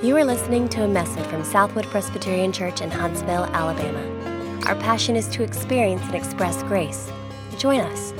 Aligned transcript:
You 0.00 0.16
are 0.16 0.24
listening 0.24 0.68
to 0.68 0.84
a 0.84 0.86
message 0.86 1.26
from 1.26 1.42
Southwood 1.42 1.84
Presbyterian 1.86 2.52
Church 2.52 2.80
in 2.80 2.88
Huntsville, 2.88 3.46
Alabama. 3.46 3.98
Our 4.66 4.76
passion 4.76 5.16
is 5.16 5.26
to 5.30 5.42
experience 5.42 6.02
and 6.02 6.14
express 6.14 6.62
grace. 6.62 7.10
Join 7.56 7.80
us. 7.80 8.14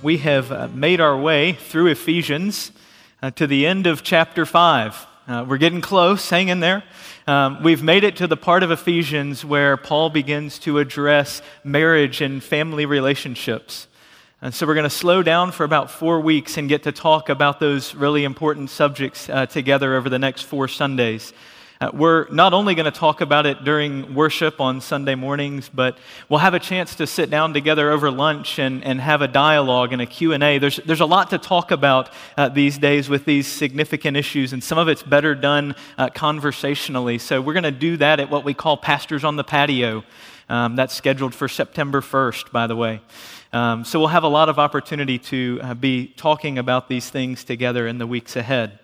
We 0.00 0.16
have 0.16 0.50
uh, 0.50 0.68
made 0.72 1.02
our 1.02 1.18
way 1.18 1.52
through 1.52 1.88
Ephesians 1.88 2.72
uh, 3.20 3.32
to 3.32 3.46
the 3.46 3.66
end 3.66 3.86
of 3.86 4.02
chapter 4.02 4.46
5. 4.46 5.06
Uh, 5.28 5.44
we're 5.46 5.58
getting 5.58 5.82
close, 5.82 6.30
hang 6.30 6.48
in 6.48 6.60
there. 6.60 6.82
Um, 7.26 7.62
we've 7.62 7.82
made 7.82 8.02
it 8.02 8.16
to 8.16 8.26
the 8.26 8.38
part 8.38 8.62
of 8.62 8.70
Ephesians 8.70 9.44
where 9.44 9.76
Paul 9.76 10.08
begins 10.08 10.58
to 10.60 10.78
address 10.78 11.42
marriage 11.62 12.22
and 12.22 12.42
family 12.42 12.86
relationships. 12.86 13.86
And 14.42 14.54
so 14.54 14.66
we're 14.66 14.72
going 14.72 14.84
to 14.84 14.90
slow 14.90 15.22
down 15.22 15.52
for 15.52 15.64
about 15.64 15.90
four 15.90 16.18
weeks 16.18 16.56
and 16.56 16.66
get 16.66 16.84
to 16.84 16.92
talk 16.92 17.28
about 17.28 17.60
those 17.60 17.94
really 17.94 18.24
important 18.24 18.70
subjects 18.70 19.28
uh, 19.28 19.44
together 19.44 19.94
over 19.94 20.08
the 20.08 20.18
next 20.18 20.44
four 20.44 20.66
Sundays. 20.66 21.34
Uh, 21.78 21.90
we're 21.92 22.26
not 22.30 22.54
only 22.54 22.74
going 22.74 22.90
to 22.90 22.90
talk 22.90 23.20
about 23.20 23.44
it 23.44 23.64
during 23.64 24.14
worship 24.14 24.58
on 24.58 24.80
Sunday 24.80 25.14
mornings, 25.14 25.68
but 25.68 25.98
we'll 26.30 26.40
have 26.40 26.54
a 26.54 26.58
chance 26.58 26.94
to 26.94 27.06
sit 27.06 27.28
down 27.28 27.52
together 27.52 27.90
over 27.90 28.10
lunch 28.10 28.58
and, 28.58 28.82
and 28.82 28.98
have 28.98 29.20
a 29.20 29.28
dialogue 29.28 29.92
and 29.92 30.00
a 30.00 30.06
Q&A. 30.06 30.56
There's, 30.56 30.76
there's 30.86 31.00
a 31.00 31.06
lot 31.06 31.28
to 31.30 31.38
talk 31.38 31.70
about 31.70 32.08
uh, 32.38 32.48
these 32.48 32.78
days 32.78 33.10
with 33.10 33.26
these 33.26 33.46
significant 33.46 34.16
issues, 34.16 34.54
and 34.54 34.64
some 34.64 34.78
of 34.78 34.88
it's 34.88 35.02
better 35.02 35.34
done 35.34 35.74
uh, 35.98 36.08
conversationally. 36.08 37.18
So 37.18 37.42
we're 37.42 37.52
going 37.52 37.64
to 37.64 37.70
do 37.70 37.98
that 37.98 38.20
at 38.20 38.30
what 38.30 38.46
we 38.46 38.54
call 38.54 38.78
Pastors 38.78 39.22
on 39.22 39.36
the 39.36 39.44
Patio. 39.44 40.02
Um, 40.48 40.76
that's 40.76 40.94
scheduled 40.94 41.34
for 41.34 41.46
September 41.46 42.00
1st, 42.00 42.50
by 42.50 42.66
the 42.66 42.74
way. 42.74 43.02
Um, 43.52 43.84
so 43.84 43.98
we'll 43.98 44.08
have 44.08 44.22
a 44.22 44.28
lot 44.28 44.48
of 44.48 44.60
opportunity 44.60 45.18
to 45.18 45.58
uh, 45.60 45.74
be 45.74 46.06
talking 46.16 46.56
about 46.56 46.88
these 46.88 47.10
things 47.10 47.42
together 47.42 47.88
in 47.88 47.98
the 47.98 48.06
weeks 48.06 48.36
ahead. 48.36 48.78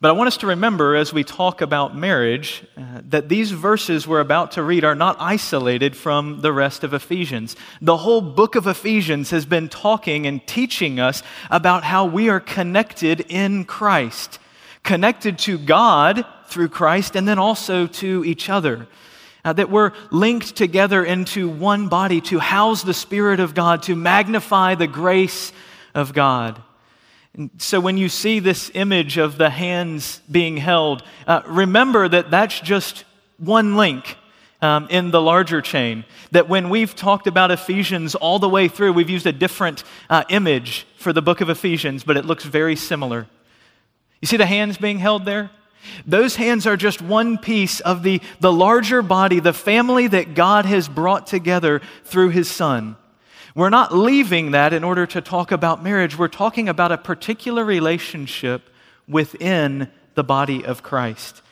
But 0.00 0.08
I 0.08 0.12
want 0.12 0.26
us 0.26 0.36
to 0.38 0.48
remember 0.48 0.96
as 0.96 1.12
we 1.12 1.22
talk 1.22 1.60
about 1.60 1.96
marriage 1.96 2.64
uh, 2.76 3.02
that 3.10 3.28
these 3.28 3.52
verses 3.52 4.08
we're 4.08 4.18
about 4.18 4.50
to 4.52 4.64
read 4.64 4.82
are 4.82 4.96
not 4.96 5.16
isolated 5.20 5.96
from 5.96 6.40
the 6.40 6.52
rest 6.52 6.82
of 6.82 6.92
Ephesians. 6.92 7.54
The 7.80 7.98
whole 7.98 8.20
book 8.20 8.56
of 8.56 8.66
Ephesians 8.66 9.30
has 9.30 9.46
been 9.46 9.68
talking 9.68 10.26
and 10.26 10.44
teaching 10.44 10.98
us 10.98 11.22
about 11.52 11.84
how 11.84 12.06
we 12.06 12.28
are 12.28 12.40
connected 12.40 13.20
in 13.28 13.64
Christ, 13.64 14.40
connected 14.82 15.38
to 15.38 15.56
God 15.56 16.26
through 16.48 16.70
Christ, 16.70 17.14
and 17.14 17.28
then 17.28 17.38
also 17.38 17.86
to 17.86 18.24
each 18.24 18.50
other 18.50 18.88
uh, 19.44 19.52
that 19.52 19.70
we're 19.70 19.92
linked 20.10 20.56
together 20.56 21.04
into 21.04 21.48
one 21.48 21.88
body 21.88 22.20
to 22.22 22.38
house 22.38 22.82
the 22.82 22.94
Spirit 22.94 23.40
of 23.40 23.54
God, 23.54 23.82
to 23.84 23.94
magnify 23.94 24.74
the 24.74 24.86
grace 24.86 25.52
of 25.94 26.12
God. 26.12 26.60
And 27.36 27.50
so 27.58 27.80
when 27.80 27.96
you 27.96 28.08
see 28.08 28.38
this 28.38 28.70
image 28.74 29.18
of 29.18 29.38
the 29.38 29.50
hands 29.50 30.20
being 30.30 30.56
held, 30.56 31.02
uh, 31.26 31.42
remember 31.46 32.08
that 32.08 32.30
that's 32.30 32.60
just 32.60 33.04
one 33.38 33.76
link. 33.76 34.16
Um, 34.62 34.86
in 34.88 35.10
the 35.10 35.20
larger 35.20 35.60
chain, 35.60 36.06
that 36.30 36.48
when 36.48 36.70
we've 36.70 36.96
talked 36.96 37.26
about 37.26 37.50
Ephesians 37.50 38.14
all 38.14 38.38
the 38.38 38.48
way 38.48 38.66
through, 38.66 38.94
we've 38.94 39.10
used 39.10 39.26
a 39.26 39.32
different 39.32 39.84
uh, 40.08 40.24
image 40.30 40.86
for 40.96 41.12
the 41.12 41.20
book 41.20 41.42
of 41.42 41.50
Ephesians, 41.50 42.02
but 42.02 42.16
it 42.16 42.24
looks 42.24 42.44
very 42.44 42.74
similar. 42.74 43.26
You 44.22 44.26
see 44.26 44.38
the 44.38 44.46
hands 44.46 44.78
being 44.78 45.00
held 45.00 45.26
there? 45.26 45.50
Those 46.06 46.36
hands 46.36 46.66
are 46.66 46.76
just 46.76 47.00
one 47.02 47.38
piece 47.38 47.80
of 47.80 48.02
the, 48.02 48.20
the 48.40 48.52
larger 48.52 49.02
body, 49.02 49.40
the 49.40 49.52
family 49.52 50.06
that 50.08 50.34
God 50.34 50.64
has 50.64 50.88
brought 50.88 51.26
together 51.26 51.80
through 52.04 52.30
his 52.30 52.50
son. 52.50 52.96
We're 53.54 53.70
not 53.70 53.94
leaving 53.94 54.50
that 54.50 54.72
in 54.72 54.82
order 54.82 55.06
to 55.06 55.20
talk 55.20 55.52
about 55.52 55.82
marriage. 55.82 56.18
We're 56.18 56.28
talking 56.28 56.68
about 56.68 56.90
a 56.90 56.98
particular 56.98 57.64
relationship 57.64 58.68
within 59.06 59.90
the 60.14 60.24
body 60.24 60.64
of 60.64 60.82
Christ. 60.82 61.42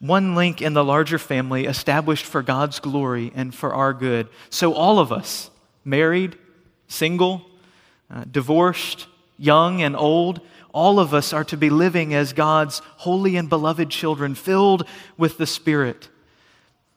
One 0.00 0.34
link 0.34 0.62
in 0.62 0.72
the 0.72 0.84
larger 0.84 1.18
family 1.18 1.66
established 1.66 2.24
for 2.24 2.42
God's 2.42 2.80
glory 2.80 3.30
and 3.34 3.54
for 3.54 3.74
our 3.74 3.92
good. 3.92 4.28
So, 4.50 4.74
all 4.74 4.98
of 4.98 5.12
us, 5.12 5.50
married, 5.84 6.36
single, 6.88 7.46
uh, 8.10 8.24
divorced, 8.30 9.06
young 9.38 9.82
and 9.82 9.96
old, 9.96 10.40
all 10.74 10.98
of 10.98 11.14
us 11.14 11.32
are 11.32 11.44
to 11.44 11.56
be 11.56 11.70
living 11.70 12.12
as 12.12 12.32
God's 12.32 12.82
holy 12.96 13.36
and 13.36 13.48
beloved 13.48 13.90
children, 13.90 14.34
filled 14.34 14.84
with 15.16 15.38
the 15.38 15.46
Spirit. 15.46 16.08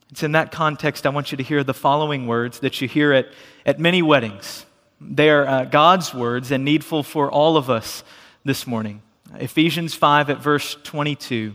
It's 0.10 0.24
in 0.24 0.32
that 0.32 0.52
context 0.52 1.06
I 1.06 1.10
want 1.10 1.32
you 1.32 1.38
to 1.38 1.44
hear 1.44 1.64
the 1.64 1.76
following 1.76 2.26
words 2.26 2.60
that 2.62 2.82
you 2.82 2.88
hear 2.88 3.14
at, 3.14 3.28
at 3.68 3.80
many 3.80 4.02
weddings. 4.02 4.66
They 5.00 5.30
are 5.30 5.48
uh, 5.48 5.66
God's 5.66 6.12
words 6.12 6.50
and 6.50 6.66
needful 6.66 7.04
for 7.04 7.30
all 7.30 7.56
of 7.56 7.70
us 7.70 8.04
this 8.44 8.66
morning. 8.66 9.04
Ephesians 9.36 9.94
5 9.94 10.32
at 10.32 10.40
verse 10.40 10.76
22, 10.84 11.54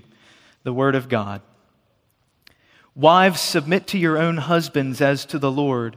the 0.63 0.73
Word 0.73 0.95
of 0.95 1.09
God. 1.09 1.43
Wives, 2.95 3.41
submit 3.41 3.89
to 3.89 3.99
your 3.99 4.17
own 4.17 4.37
husbands 4.37 5.01
as 5.01 5.27
to 5.27 5.41
the 5.41 5.51
Lord. 5.51 5.97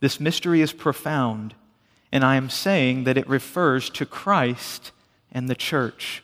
This 0.00 0.20
mystery 0.20 0.60
is 0.60 0.72
profound, 0.72 1.54
and 2.12 2.24
I 2.24 2.36
am 2.36 2.50
saying 2.50 3.04
that 3.04 3.16
it 3.16 3.28
refers 3.28 3.88
to 3.90 4.06
Christ 4.06 4.92
and 5.32 5.48
the 5.48 5.54
church. 5.54 6.22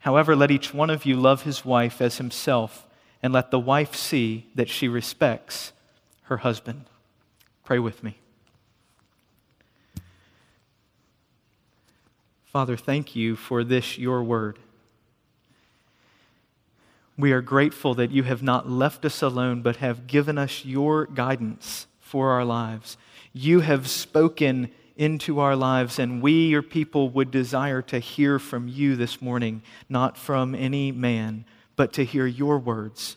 However, 0.00 0.36
let 0.36 0.50
each 0.50 0.72
one 0.72 0.90
of 0.90 1.04
you 1.04 1.16
love 1.16 1.42
his 1.42 1.64
wife 1.64 2.00
as 2.00 2.18
himself, 2.18 2.86
and 3.22 3.32
let 3.32 3.50
the 3.50 3.58
wife 3.58 3.96
see 3.96 4.46
that 4.54 4.68
she 4.68 4.86
respects 4.86 5.72
her 6.22 6.38
husband. 6.38 6.84
Pray 7.64 7.78
with 7.78 8.02
me. 8.04 8.18
Father, 12.46 12.76
thank 12.76 13.14
you 13.14 13.36
for 13.36 13.62
this, 13.62 13.98
your 13.98 14.22
word. 14.22 14.58
We 17.18 17.32
are 17.32 17.42
grateful 17.42 17.94
that 17.94 18.12
you 18.12 18.22
have 18.22 18.42
not 18.42 18.70
left 18.70 19.04
us 19.04 19.20
alone, 19.20 19.60
but 19.60 19.76
have 19.76 20.06
given 20.06 20.38
us 20.38 20.64
your 20.64 21.06
guidance 21.06 21.86
for 22.08 22.30
our 22.30 22.44
lives. 22.44 22.96
You 23.34 23.60
have 23.60 23.86
spoken 23.86 24.70
into 24.96 25.38
our 25.40 25.54
lives, 25.54 25.98
and 25.98 26.22
we, 26.22 26.48
your 26.48 26.62
people, 26.62 27.10
would 27.10 27.30
desire 27.30 27.82
to 27.82 27.98
hear 27.98 28.38
from 28.38 28.66
you 28.66 28.96
this 28.96 29.20
morning, 29.20 29.62
not 29.88 30.16
from 30.16 30.54
any 30.54 30.90
man, 30.90 31.44
but 31.76 31.92
to 31.92 32.04
hear 32.04 32.26
your 32.26 32.58
words. 32.58 33.16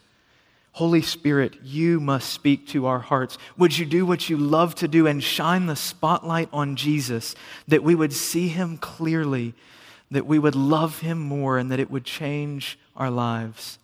Holy 0.74 1.02
Spirit, 1.02 1.58
you 1.64 2.00
must 2.00 2.32
speak 2.32 2.68
to 2.68 2.86
our 2.86 3.00
hearts. 3.00 3.38
Would 3.58 3.78
you 3.78 3.86
do 3.86 4.06
what 4.06 4.30
you 4.30 4.38
love 4.38 4.76
to 4.76 4.88
do 4.88 5.08
and 5.08 5.24
shine 5.24 5.66
the 5.66 5.76
spotlight 5.76 6.50
on 6.54 6.76
Jesus, 6.76 7.34
that 7.68 7.84
we 7.84 7.96
would 7.96 8.14
see 8.14 8.50
him 8.50 8.78
clearly, 8.78 9.54
that 10.12 10.28
we 10.28 10.38
would 10.38 10.56
love 10.56 11.00
him 11.00 11.20
more, 11.20 11.58
and 11.58 11.72
that 11.72 11.80
it 11.80 11.90
would 11.90 12.06
change 12.06 12.78
our 12.96 13.10
lives? 13.10 13.80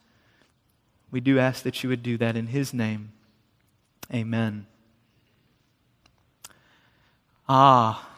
We 1.11 1.21
do 1.21 1.39
ask 1.39 1.63
that 1.63 1.81
you 1.81 1.89
would 1.89 2.03
do 2.03 2.17
that 2.17 2.35
in 2.35 2.47
his 2.47 2.73
name. 2.73 3.13
Amen. 4.13 4.67
Ah, 7.49 8.09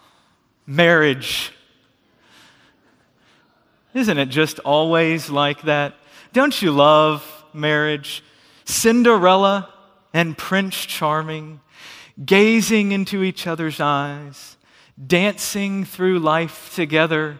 marriage. 0.65 1.51
Isn't 3.93 4.17
it 4.17 4.27
just 4.27 4.59
always 4.59 5.29
like 5.29 5.63
that? 5.63 5.95
Don't 6.33 6.61
you 6.61 6.71
love 6.71 7.25
marriage? 7.53 8.23
Cinderella 8.65 9.69
and 10.13 10.37
Prince 10.37 10.75
Charming, 10.85 11.59
gazing 12.23 12.91
into 12.91 13.23
each 13.23 13.47
other's 13.47 13.79
eyes, 13.79 14.57
dancing 15.07 15.85
through 15.85 16.19
life 16.19 16.73
together. 16.75 17.39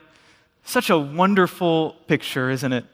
Such 0.64 0.90
a 0.90 0.98
wonderful 0.98 1.94
picture, 2.08 2.50
isn't 2.50 2.74
it? 2.74 2.86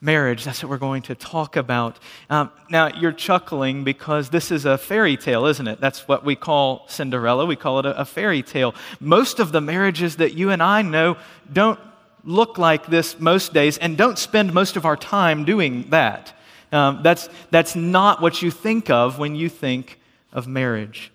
Marriage. 0.00 0.44
That's 0.44 0.62
what 0.62 0.70
we're 0.70 0.78
going 0.78 1.02
to 1.02 1.14
talk 1.14 1.56
about. 1.56 1.98
Um, 2.28 2.50
now, 2.70 2.88
you're 2.88 3.12
chuckling 3.12 3.84
because 3.84 4.30
this 4.30 4.50
is 4.50 4.64
a 4.64 4.76
fairy 4.76 5.16
tale, 5.16 5.46
isn't 5.46 5.66
it? 5.66 5.80
That's 5.80 6.06
what 6.06 6.24
we 6.24 6.36
call 6.36 6.84
Cinderella. 6.88 7.46
We 7.46 7.56
call 7.56 7.78
it 7.80 7.86
a, 7.86 8.00
a 8.00 8.04
fairy 8.04 8.42
tale. 8.42 8.74
Most 9.00 9.40
of 9.40 9.52
the 9.52 9.60
marriages 9.60 10.16
that 10.16 10.34
you 10.34 10.50
and 10.50 10.62
I 10.62 10.82
know 10.82 11.16
don't 11.52 11.80
look 12.24 12.58
like 12.58 12.86
this 12.86 13.18
most 13.20 13.54
days 13.54 13.78
and 13.78 13.96
don't 13.96 14.18
spend 14.18 14.52
most 14.52 14.76
of 14.76 14.84
our 14.84 14.96
time 14.96 15.44
doing 15.44 15.88
that. 15.90 16.34
Um, 16.72 17.00
that's, 17.02 17.28
that's 17.50 17.76
not 17.76 18.20
what 18.20 18.42
you 18.42 18.50
think 18.50 18.90
of 18.90 19.18
when 19.18 19.34
you 19.34 19.48
think 19.48 19.98
of 20.32 20.46
marriage. 20.46 21.12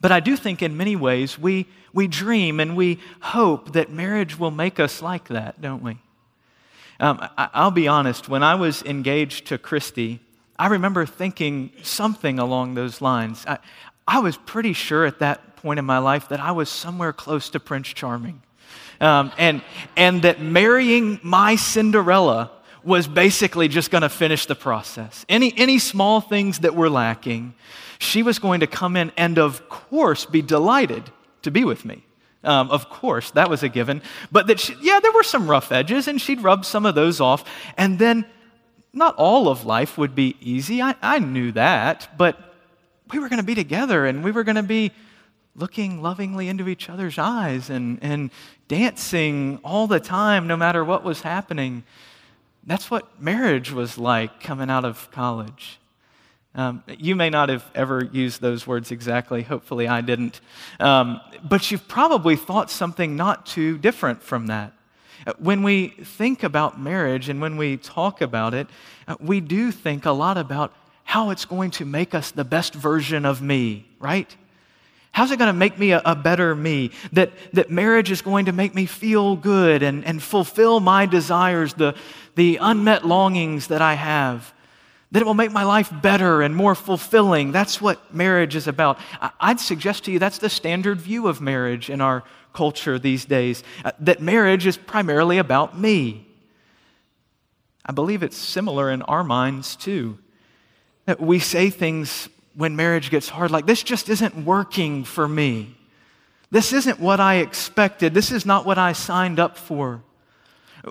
But 0.00 0.12
I 0.12 0.20
do 0.20 0.36
think 0.36 0.62
in 0.62 0.76
many 0.76 0.96
ways 0.96 1.38
we, 1.38 1.66
we 1.92 2.06
dream 2.06 2.60
and 2.60 2.76
we 2.76 3.00
hope 3.20 3.72
that 3.72 3.90
marriage 3.90 4.38
will 4.38 4.50
make 4.50 4.78
us 4.78 5.02
like 5.02 5.28
that, 5.28 5.60
don't 5.60 5.82
we? 5.82 5.98
Um, 7.00 7.26
I, 7.38 7.64
will 7.64 7.70
be 7.70 7.88
honest, 7.88 8.28
when 8.28 8.42
I 8.42 8.54
was 8.54 8.82
engaged 8.82 9.46
to 9.46 9.58
Christy, 9.58 10.20
I 10.58 10.66
remember 10.66 11.06
thinking 11.06 11.72
something 11.82 12.38
along 12.38 12.74
those 12.74 13.00
lines. 13.00 13.44
I, 13.48 13.58
I 14.06 14.18
was 14.18 14.36
pretty 14.36 14.74
sure 14.74 15.06
at 15.06 15.20
that 15.20 15.56
point 15.56 15.78
in 15.78 15.86
my 15.86 15.96
life 15.96 16.28
that 16.28 16.40
I 16.40 16.52
was 16.52 16.68
somewhere 16.68 17.14
close 17.14 17.48
to 17.50 17.60
Prince 17.60 17.88
Charming. 17.88 18.42
Um, 19.00 19.32
and, 19.38 19.62
and 19.96 20.20
that 20.22 20.42
marrying 20.42 21.18
my 21.22 21.56
Cinderella 21.56 22.50
was 22.84 23.08
basically 23.08 23.68
just 23.68 23.90
going 23.90 24.02
to 24.02 24.10
finish 24.10 24.44
the 24.44 24.54
process. 24.54 25.24
Any, 25.26 25.54
any 25.56 25.78
small 25.78 26.20
things 26.20 26.58
that 26.60 26.74
were 26.74 26.90
lacking, 26.90 27.54
she 27.98 28.22
was 28.22 28.38
going 28.38 28.60
to 28.60 28.66
come 28.66 28.96
in 28.96 29.10
and, 29.16 29.38
of 29.38 29.70
course, 29.70 30.26
be 30.26 30.42
delighted 30.42 31.10
to 31.42 31.50
be 31.50 31.64
with 31.64 31.86
me. 31.86 32.04
Um, 32.42 32.70
of 32.70 32.88
course, 32.88 33.30
that 33.32 33.50
was 33.50 33.62
a 33.62 33.68
given. 33.68 34.02
But 34.32 34.46
that, 34.46 34.60
she, 34.60 34.74
yeah, 34.80 35.00
there 35.00 35.12
were 35.12 35.22
some 35.22 35.48
rough 35.48 35.72
edges, 35.72 36.08
and 36.08 36.20
she'd 36.20 36.42
rub 36.42 36.64
some 36.64 36.86
of 36.86 36.94
those 36.94 37.20
off. 37.20 37.44
And 37.76 37.98
then, 37.98 38.24
not 38.92 39.14
all 39.16 39.48
of 39.48 39.64
life 39.64 39.98
would 39.98 40.14
be 40.14 40.36
easy. 40.40 40.80
I, 40.82 40.94
I 41.02 41.18
knew 41.18 41.52
that. 41.52 42.16
But 42.16 42.38
we 43.12 43.18
were 43.18 43.28
going 43.28 43.40
to 43.40 43.46
be 43.46 43.54
together, 43.54 44.06
and 44.06 44.24
we 44.24 44.30
were 44.30 44.44
going 44.44 44.56
to 44.56 44.62
be 44.62 44.92
looking 45.54 46.00
lovingly 46.00 46.48
into 46.48 46.68
each 46.68 46.88
other's 46.88 47.18
eyes 47.18 47.70
and, 47.70 47.98
and 48.02 48.30
dancing 48.68 49.60
all 49.64 49.86
the 49.86 50.00
time, 50.00 50.46
no 50.46 50.56
matter 50.56 50.84
what 50.84 51.04
was 51.04 51.20
happening. 51.22 51.82
That's 52.64 52.90
what 52.90 53.20
marriage 53.20 53.72
was 53.72 53.98
like 53.98 54.40
coming 54.40 54.70
out 54.70 54.84
of 54.84 55.10
college. 55.10 55.78
Um, 56.54 56.82
you 56.98 57.14
may 57.14 57.30
not 57.30 57.48
have 57.48 57.64
ever 57.74 58.08
used 58.12 58.40
those 58.40 58.66
words 58.66 58.90
exactly. 58.90 59.42
Hopefully, 59.42 59.86
I 59.86 60.00
didn't. 60.00 60.40
Um, 60.80 61.20
but 61.48 61.70
you've 61.70 61.86
probably 61.86 62.34
thought 62.34 62.70
something 62.70 63.14
not 63.14 63.46
too 63.46 63.78
different 63.78 64.22
from 64.22 64.48
that. 64.48 64.72
Uh, 65.26 65.34
when 65.38 65.62
we 65.62 65.88
think 65.88 66.42
about 66.42 66.80
marriage 66.80 67.28
and 67.28 67.40
when 67.40 67.56
we 67.56 67.76
talk 67.76 68.20
about 68.20 68.52
it, 68.54 68.66
uh, 69.06 69.14
we 69.20 69.40
do 69.40 69.70
think 69.70 70.06
a 70.06 70.10
lot 70.10 70.36
about 70.36 70.72
how 71.04 71.30
it's 71.30 71.44
going 71.44 71.70
to 71.70 71.84
make 71.84 72.14
us 72.14 72.32
the 72.32 72.44
best 72.44 72.74
version 72.74 73.24
of 73.24 73.40
me, 73.40 73.86
right? 74.00 74.34
How's 75.12 75.30
it 75.30 75.38
going 75.38 75.48
to 75.48 75.58
make 75.58 75.78
me 75.78 75.92
a, 75.92 76.02
a, 76.04 76.14
better 76.16 76.54
me? 76.54 76.90
That, 77.12 77.32
that 77.52 77.70
marriage 77.70 78.10
is 78.10 78.22
going 78.22 78.46
to 78.46 78.52
make 78.52 78.74
me 78.74 78.86
feel 78.86 79.36
good 79.36 79.82
and, 79.82 80.04
and 80.04 80.22
fulfill 80.22 80.80
my 80.80 81.06
desires, 81.06 81.74
the, 81.74 81.94
the 82.36 82.58
unmet 82.60 83.06
longings 83.06 83.68
that 83.68 83.82
I 83.82 83.94
have 83.94 84.52
that 85.12 85.20
it 85.20 85.26
will 85.26 85.34
make 85.34 85.50
my 85.50 85.64
life 85.64 85.92
better 86.02 86.40
and 86.40 86.54
more 86.54 86.74
fulfilling. 86.74 87.50
That's 87.52 87.80
what 87.80 88.14
marriage 88.14 88.54
is 88.54 88.68
about. 88.68 88.98
I'd 89.40 89.58
suggest 89.58 90.04
to 90.04 90.12
you 90.12 90.18
that's 90.18 90.38
the 90.38 90.48
standard 90.48 91.00
view 91.00 91.26
of 91.26 91.40
marriage 91.40 91.90
in 91.90 92.00
our 92.00 92.22
culture 92.52 92.98
these 92.98 93.24
days, 93.24 93.62
uh, 93.84 93.92
that 94.00 94.20
marriage 94.20 94.66
is 94.66 94.76
primarily 94.76 95.38
about 95.38 95.78
me. 95.78 96.26
I 97.84 97.92
believe 97.92 98.22
it's 98.22 98.36
similar 98.36 98.90
in 98.90 99.02
our 99.02 99.24
minds 99.24 99.76
too. 99.76 100.18
That 101.06 101.20
we 101.20 101.38
say 101.38 101.70
things 101.70 102.28
when 102.54 102.76
marriage 102.76 103.10
gets 103.10 103.28
hard 103.28 103.50
like, 103.50 103.66
this 103.66 103.82
just 103.82 104.08
isn't 104.08 104.44
working 104.44 105.04
for 105.04 105.26
me. 105.26 105.76
This 106.50 106.72
isn't 106.72 106.98
what 106.98 107.20
I 107.20 107.36
expected. 107.36 108.12
This 108.12 108.32
is 108.32 108.44
not 108.44 108.66
what 108.66 108.78
I 108.78 108.92
signed 108.92 109.38
up 109.38 109.56
for. 109.56 110.02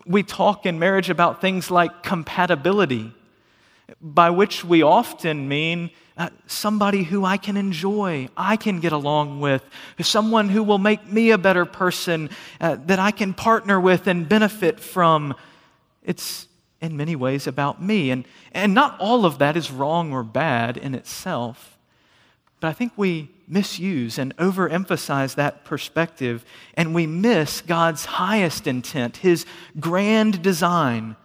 We 0.05 0.23
talk 0.23 0.65
in 0.65 0.79
marriage 0.79 1.09
about 1.09 1.41
things 1.41 1.69
like 1.69 2.03
compatibility 2.03 3.13
by 4.01 4.29
which 4.29 4.63
we 4.63 4.81
often 4.81 5.47
mean 5.47 5.91
uh, 6.17 6.29
somebody 6.47 7.03
who 7.03 7.23
I 7.23 7.37
can 7.37 7.55
enjoy, 7.55 8.27
I 8.35 8.57
can 8.57 8.79
get 8.79 8.91
along 8.91 9.39
with, 9.39 9.63
someone 10.01 10.49
who 10.49 10.63
will 10.63 10.77
make 10.77 11.05
me 11.07 11.31
a 11.31 11.37
better 11.37 11.65
person 11.65 12.29
uh, 12.59 12.77
that 12.85 12.99
I 12.99 13.11
can 13.11 13.33
partner 13.33 13.79
with 13.79 14.07
and 14.07 14.27
benefit 14.27 14.79
from. 14.79 15.33
It's 16.03 16.47
in 16.81 16.97
many 16.97 17.15
ways 17.15 17.47
about 17.47 17.81
me. 17.81 18.11
And, 18.11 18.25
and 18.53 18.73
not 18.73 18.99
all 18.99 19.25
of 19.25 19.37
that 19.39 19.55
is 19.55 19.71
wrong 19.71 20.11
or 20.11 20.23
bad 20.23 20.77
in 20.77 20.95
itself, 20.95 21.77
but 22.59 22.67
I 22.67 22.73
think 22.73 22.93
we 22.97 23.29
misuse 23.47 24.17
and 24.17 24.35
overemphasize 24.37 25.35
that 25.35 25.63
perspective, 25.65 26.45
and 26.75 26.93
we 26.93 27.07
miss 27.07 27.61
God's 27.61 28.05
highest 28.05 28.67
intent, 28.67 29.17
His 29.17 29.45
grand 29.79 30.41
design 30.41 31.15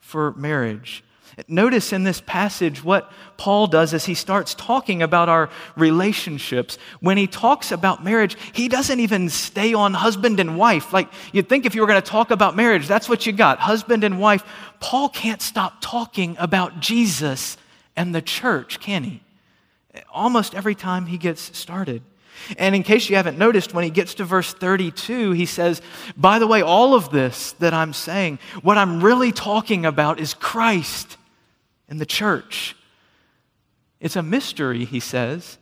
for 0.00 0.32
marriage. 0.32 1.04
Notice 1.48 1.92
in 1.92 2.04
this 2.04 2.20
passage 2.20 2.82
what 2.82 3.10
Paul 3.36 3.66
does 3.66 3.94
as 3.94 4.04
he 4.04 4.14
starts 4.14 4.54
talking 4.54 5.02
about 5.02 5.28
our 5.28 5.48
relationships. 5.76 6.78
When 7.00 7.16
he 7.16 7.26
talks 7.26 7.72
about 7.72 8.04
marriage, 8.04 8.36
he 8.52 8.68
doesn't 8.68 9.00
even 9.00 9.28
stay 9.28 9.72
on 9.72 9.94
husband 9.94 10.40
and 10.40 10.58
wife. 10.58 10.92
Like 10.92 11.08
you'd 11.32 11.48
think 11.48 11.66
if 11.66 11.74
you 11.74 11.80
were 11.80 11.86
going 11.86 12.02
to 12.02 12.08
talk 12.08 12.30
about 12.30 12.56
marriage, 12.56 12.86
that's 12.86 13.08
what 13.08 13.26
you 13.26 13.32
got 13.32 13.58
husband 13.58 14.04
and 14.04 14.20
wife. 14.20 14.42
Paul 14.80 15.08
can't 15.08 15.40
stop 15.40 15.76
talking 15.80 16.36
about 16.38 16.80
Jesus 16.80 17.56
and 17.96 18.14
the 18.14 18.22
church, 18.22 18.80
can 18.80 19.04
he? 19.04 19.22
Almost 20.12 20.54
every 20.54 20.74
time 20.74 21.06
he 21.06 21.18
gets 21.18 21.56
started. 21.56 22.02
And 22.56 22.74
in 22.74 22.82
case 22.82 23.10
you 23.10 23.16
haven't 23.16 23.38
noticed, 23.38 23.74
when 23.74 23.84
he 23.84 23.90
gets 23.90 24.14
to 24.14 24.24
verse 24.24 24.52
32, 24.54 25.32
he 25.32 25.46
says, 25.46 25.82
By 26.16 26.38
the 26.38 26.46
way, 26.46 26.62
all 26.62 26.94
of 26.94 27.10
this 27.10 27.52
that 27.52 27.74
I'm 27.74 27.92
saying, 27.92 28.38
what 28.62 28.78
I'm 28.78 29.02
really 29.02 29.32
talking 29.32 29.84
about 29.84 30.20
is 30.20 30.32
Christ 30.34 31.18
in 31.90 31.98
the 31.98 32.06
church. 32.06 32.76
It's 34.00 34.16
a 34.16 34.22
mystery, 34.22 34.84
he 34.86 35.00
says, 35.00 35.58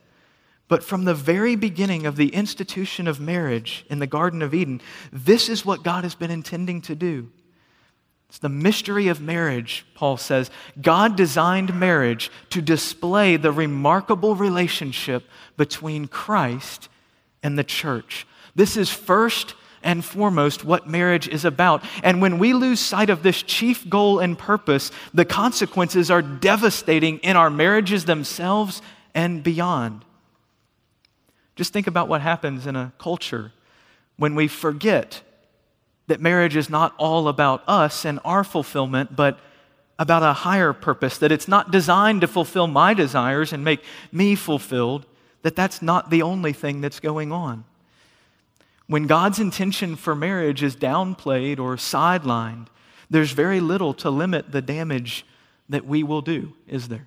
but 0.68 0.84
from 0.84 1.04
the 1.04 1.14
very 1.14 1.56
beginning 1.56 2.04
of 2.04 2.16
the 2.16 2.28
institution 2.28 3.08
of 3.08 3.18
marriage 3.18 3.86
in 3.88 3.98
the 3.98 4.06
Garden 4.06 4.42
of 4.42 4.54
Eden, 4.54 4.82
this 5.10 5.48
is 5.48 5.64
what 5.64 5.82
God 5.82 6.04
has 6.04 6.14
been 6.14 6.30
intending 6.30 6.82
to 6.82 6.94
do. 6.94 7.30
It's 8.28 8.38
the 8.38 8.50
mystery 8.50 9.08
of 9.08 9.22
marriage, 9.22 9.86
Paul 9.94 10.18
says. 10.18 10.50
God 10.80 11.16
designed 11.16 11.74
marriage 11.74 12.30
to 12.50 12.60
display 12.60 13.38
the 13.38 13.50
remarkable 13.50 14.34
relationship 14.34 15.24
between 15.56 16.06
Christ 16.06 16.90
and 17.42 17.58
the 17.58 17.64
church. 17.64 18.26
This 18.54 18.76
is 18.76 18.90
first 18.90 19.54
and 19.82 20.04
foremost 20.04 20.64
what 20.64 20.88
marriage 20.88 21.28
is 21.28 21.44
about. 21.44 21.84
And 22.02 22.20
when 22.20 22.38
we 22.38 22.52
lose 22.52 22.80
sight 22.80 23.10
of 23.10 23.22
this 23.22 23.42
chief 23.42 23.88
goal 23.88 24.18
and 24.18 24.38
purpose, 24.38 24.90
the 25.14 25.24
consequences 25.24 26.10
are 26.10 26.22
devastating 26.22 27.18
in 27.18 27.36
our 27.36 27.50
marriages 27.50 28.04
themselves 28.04 28.82
and 29.14 29.42
beyond. 29.42 30.04
Just 31.56 31.72
think 31.72 31.86
about 31.86 32.08
what 32.08 32.20
happens 32.20 32.66
in 32.66 32.76
a 32.76 32.92
culture 32.98 33.52
when 34.16 34.34
we 34.34 34.48
forget 34.48 35.22
that 36.06 36.20
marriage 36.20 36.56
is 36.56 36.70
not 36.70 36.94
all 36.98 37.28
about 37.28 37.62
us 37.68 38.04
and 38.04 38.18
our 38.24 38.42
fulfillment, 38.42 39.14
but 39.14 39.38
about 39.98 40.22
a 40.22 40.32
higher 40.32 40.72
purpose, 40.72 41.18
that 41.18 41.32
it's 41.32 41.48
not 41.48 41.70
designed 41.70 42.20
to 42.20 42.26
fulfill 42.26 42.66
my 42.66 42.94
desires 42.94 43.52
and 43.52 43.64
make 43.64 43.80
me 44.12 44.34
fulfilled, 44.34 45.04
that 45.42 45.56
that's 45.56 45.82
not 45.82 46.10
the 46.10 46.22
only 46.22 46.52
thing 46.52 46.80
that's 46.80 47.00
going 47.00 47.32
on. 47.32 47.64
When 48.88 49.06
God's 49.06 49.38
intention 49.38 49.96
for 49.96 50.14
marriage 50.14 50.62
is 50.62 50.74
downplayed 50.74 51.58
or 51.58 51.76
sidelined, 51.76 52.68
there's 53.10 53.32
very 53.32 53.60
little 53.60 53.92
to 53.94 54.10
limit 54.10 54.50
the 54.50 54.62
damage 54.62 55.26
that 55.68 55.84
we 55.84 56.02
will 56.02 56.22
do, 56.22 56.54
is 56.66 56.88
there? 56.88 57.06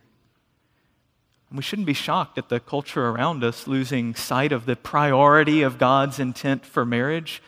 And 1.49 1.57
we 1.57 1.63
shouldn't 1.63 1.87
be 1.87 1.93
shocked 1.93 2.37
at 2.37 2.49
the 2.49 2.59
culture 2.59 3.09
around 3.09 3.43
us 3.43 3.67
losing 3.67 4.13
sight 4.13 4.51
of 4.51 4.65
the 4.65 4.75
priority 4.75 5.63
of 5.63 5.79
God's 5.79 6.19
intent 6.19 6.65
for 6.65 6.85
marriage 6.85 7.41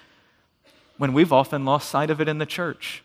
when 0.97 1.13
we've 1.13 1.31
often 1.31 1.63
lost 1.63 1.89
sight 1.89 2.09
of 2.09 2.19
it 2.19 2.27
in 2.27 2.39
the 2.39 2.45
church. 2.45 3.03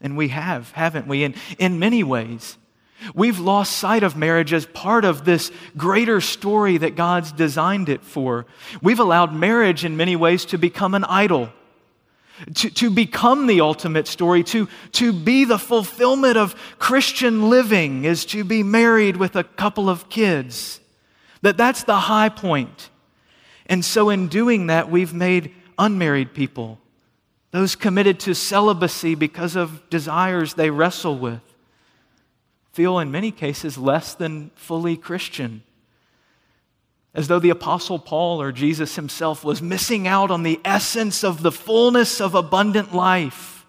And 0.00 0.16
we 0.16 0.28
have, 0.28 0.72
haven't 0.72 1.06
we? 1.06 1.24
In, 1.24 1.34
in 1.58 1.78
many 1.78 2.02
ways. 2.02 2.56
We've 3.14 3.38
lost 3.38 3.76
sight 3.76 4.02
of 4.02 4.16
marriage 4.16 4.52
as 4.52 4.66
part 4.66 5.04
of 5.04 5.24
this 5.24 5.50
greater 5.76 6.20
story 6.20 6.78
that 6.78 6.96
God's 6.96 7.32
designed 7.32 7.88
it 7.88 8.02
for. 8.02 8.46
We've 8.80 9.00
allowed 9.00 9.34
marriage 9.34 9.84
in 9.84 9.96
many 9.96 10.16
ways 10.16 10.44
to 10.46 10.58
become 10.58 10.94
an 10.94 11.04
idol, 11.04 11.50
to, 12.54 12.70
to 12.70 12.90
become 12.90 13.46
the 13.46 13.60
ultimate 13.60 14.06
story, 14.06 14.44
to, 14.44 14.68
to 14.92 15.12
be 15.12 15.44
the 15.44 15.58
fulfillment 15.58 16.36
of 16.36 16.54
Christian 16.78 17.50
living 17.50 18.04
is 18.04 18.24
to 18.26 18.44
be 18.44 18.62
married 18.62 19.16
with 19.16 19.36
a 19.36 19.44
couple 19.44 19.90
of 19.90 20.08
kids. 20.08 20.80
That 21.42 21.56
that's 21.56 21.84
the 21.84 21.96
high 21.96 22.28
point. 22.30 22.90
And 23.66 23.84
so 23.84 24.10
in 24.10 24.28
doing 24.28 24.68
that, 24.68 24.90
we've 24.90 25.12
made 25.12 25.54
unmarried 25.78 26.34
people 26.34 26.78
those 27.54 27.76
committed 27.76 28.18
to 28.18 28.34
celibacy 28.34 29.14
because 29.14 29.54
of 29.54 29.88
desires 29.88 30.54
they 30.54 30.70
wrestle 30.70 31.16
with, 31.16 31.40
feel 32.74 32.98
in 32.98 33.12
many 33.12 33.30
cases 33.30 33.78
less 33.78 34.14
than 34.14 34.50
fully 34.56 34.96
Christian. 34.96 35.62
As 37.14 37.28
though 37.28 37.38
the 37.38 37.50
Apostle 37.50 38.00
Paul 38.00 38.42
or 38.42 38.50
Jesus 38.50 38.96
himself 38.96 39.44
was 39.44 39.62
missing 39.62 40.08
out 40.08 40.32
on 40.32 40.42
the 40.42 40.60
essence 40.64 41.22
of 41.22 41.42
the 41.42 41.52
fullness 41.52 42.20
of 42.20 42.34
abundant 42.34 42.92
life. 42.92 43.64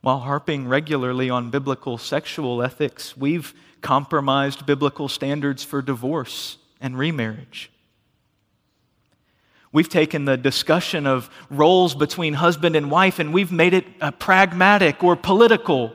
While 0.00 0.18
harping 0.18 0.66
regularly 0.66 1.30
on 1.30 1.50
biblical 1.50 1.96
sexual 1.96 2.60
ethics, 2.60 3.16
we've 3.16 3.54
compromised 3.80 4.66
biblical 4.66 5.08
standards 5.08 5.62
for 5.62 5.80
divorce 5.80 6.58
and 6.80 6.98
remarriage. 6.98 7.69
We've 9.72 9.88
taken 9.88 10.24
the 10.24 10.36
discussion 10.36 11.06
of 11.06 11.30
roles 11.48 11.94
between 11.94 12.34
husband 12.34 12.74
and 12.74 12.90
wife 12.90 13.20
and 13.20 13.32
we've 13.32 13.52
made 13.52 13.72
it 13.72 13.86
uh, 14.00 14.10
pragmatic 14.10 15.04
or 15.04 15.14
political. 15.14 15.94